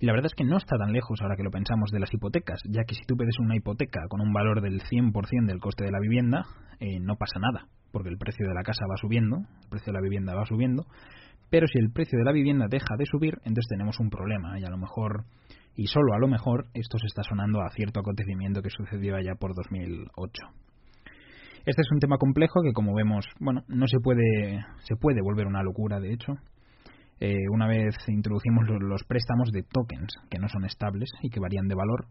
Y 0.00 0.06
la 0.06 0.12
verdad 0.12 0.26
es 0.26 0.34
que 0.34 0.44
no 0.44 0.56
está 0.56 0.76
tan 0.76 0.92
lejos 0.92 1.20
ahora 1.22 1.36
que 1.36 1.44
lo 1.44 1.50
pensamos 1.50 1.90
de 1.90 2.00
las 2.00 2.12
hipotecas, 2.12 2.60
ya 2.68 2.82
que 2.84 2.94
si 2.94 3.02
tú 3.06 3.16
pides 3.16 3.38
una 3.38 3.56
hipoteca 3.56 4.00
con 4.08 4.20
un 4.20 4.32
valor 4.32 4.60
del 4.60 4.82
100% 4.82 5.46
del 5.46 5.60
coste 5.60 5.84
de 5.84 5.92
la 5.92 6.00
vivienda, 6.00 6.42
eh, 6.80 6.98
no 7.00 7.14
pasa 7.14 7.38
nada, 7.38 7.68
porque 7.92 8.08
el 8.08 8.18
precio 8.18 8.46
de 8.46 8.54
la 8.54 8.64
casa 8.64 8.84
va 8.90 8.96
subiendo, 8.96 9.36
el 9.36 9.68
precio 9.70 9.92
de 9.92 9.98
la 9.98 10.02
vivienda 10.02 10.34
va 10.34 10.44
subiendo, 10.44 10.84
pero 11.50 11.66
si 11.66 11.78
el 11.78 11.90
precio 11.92 12.18
de 12.18 12.24
la 12.24 12.32
vivienda 12.32 12.66
deja 12.68 12.96
de 12.98 13.06
subir, 13.06 13.34
entonces 13.44 13.68
tenemos 13.68 13.98
un 14.00 14.10
problema, 14.10 14.58
y 14.58 14.64
a 14.64 14.70
lo 14.70 14.78
mejor, 14.78 15.24
y 15.76 15.86
solo 15.86 16.14
a 16.14 16.18
lo 16.18 16.28
mejor, 16.28 16.66
esto 16.74 16.98
se 16.98 17.06
está 17.06 17.22
sonando 17.22 17.60
a 17.62 17.70
cierto 17.70 18.00
acontecimiento 18.00 18.62
que 18.62 18.70
sucedió 18.70 19.16
allá 19.16 19.34
por 19.38 19.54
2008. 19.54 20.42
Este 21.66 21.80
es 21.80 21.88
un 21.92 21.98
tema 21.98 22.18
complejo 22.18 22.60
que, 22.62 22.72
como 22.74 22.94
vemos, 22.94 23.24
bueno, 23.40 23.62
no 23.68 23.86
se 23.86 23.98
puede, 23.98 24.64
se 24.82 24.96
puede 24.96 25.22
volver 25.22 25.46
una 25.46 25.62
locura, 25.62 25.98
de 25.98 26.12
hecho. 26.12 26.34
Eh, 27.20 27.48
una 27.50 27.66
vez 27.66 27.94
introducimos 28.08 28.64
los, 28.68 29.04
préstamos 29.04 29.50
de 29.50 29.62
tokens, 29.62 30.14
que 30.28 30.38
no 30.38 30.48
son 30.48 30.64
estables 30.66 31.08
y 31.22 31.30
que 31.30 31.40
varían 31.40 31.68
de 31.68 31.74
valor, 31.74 32.06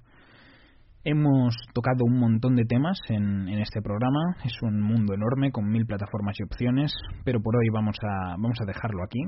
Hemos 1.05 1.53
tocado 1.73 2.05
un 2.05 2.17
montón 2.17 2.55
de 2.55 2.63
temas 2.63 2.97
en, 3.09 3.49
este 3.49 3.81
programa. 3.81 4.37
Es 4.45 4.53
un 4.61 4.79
mundo 4.79 5.13
enorme 5.13 5.51
con 5.51 5.69
mil 5.69 5.85
plataformas 5.85 6.39
y 6.39 6.43
opciones, 6.43 6.93
pero 7.25 7.41
por 7.41 7.57
hoy 7.57 7.67
vamos 7.73 7.97
a, 8.01 8.37
vamos 8.37 8.57
a 8.61 8.65
dejarlo 8.65 9.03
aquí. 9.03 9.19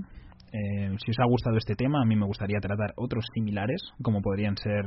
Eh, 0.53 0.95
si 1.03 1.11
os 1.11 1.19
ha 1.19 1.25
gustado 1.27 1.57
este 1.57 1.75
tema, 1.75 2.01
a 2.01 2.05
mí 2.05 2.15
me 2.15 2.25
gustaría 2.25 2.59
tratar 2.61 2.93
otros 2.95 3.25
similares, 3.33 3.81
como 4.01 4.21
podrían 4.21 4.55
ser 4.55 4.85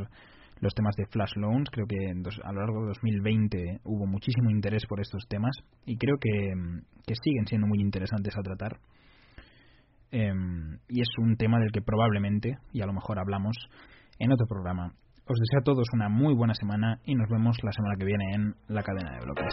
los 0.60 0.74
temas 0.74 0.96
de 0.96 1.04
flash 1.04 1.36
loans. 1.36 1.68
Creo 1.70 1.86
que 1.86 2.10
a 2.42 2.52
lo 2.52 2.60
largo 2.60 2.80
de 2.80 2.86
2020 2.86 3.80
hubo 3.84 4.06
muchísimo 4.06 4.48
interés 4.48 4.86
por 4.86 5.02
estos 5.02 5.28
temas 5.28 5.58
y 5.84 5.98
creo 5.98 6.16
que, 6.18 6.54
siguen 7.22 7.46
siendo 7.46 7.66
muy 7.66 7.82
interesantes 7.82 8.34
a 8.34 8.40
tratar. 8.40 8.78
Em, 10.10 10.78
y 10.88 11.02
es 11.02 11.08
un 11.18 11.36
tema 11.36 11.58
del 11.58 11.70
que 11.70 11.82
probablemente, 11.82 12.56
y 12.72 12.80
a 12.80 12.86
lo 12.86 12.94
mejor 12.94 13.18
hablamos 13.18 13.58
en 14.18 14.32
otro 14.32 14.46
programa. 14.46 14.94
Os 15.28 15.38
deseo 15.38 15.60
a 15.60 15.62
todos 15.62 15.86
una 15.92 16.08
muy 16.08 16.34
buena 16.34 16.54
semana 16.54 17.00
y 17.04 17.14
nos 17.14 17.28
vemos 17.28 17.58
la 17.62 17.72
semana 17.72 17.96
que 17.98 18.06
viene 18.06 18.34
en 18.34 18.54
la 18.68 18.82
cadena 18.82 19.12
de 19.12 19.26
bloques. 19.26 19.52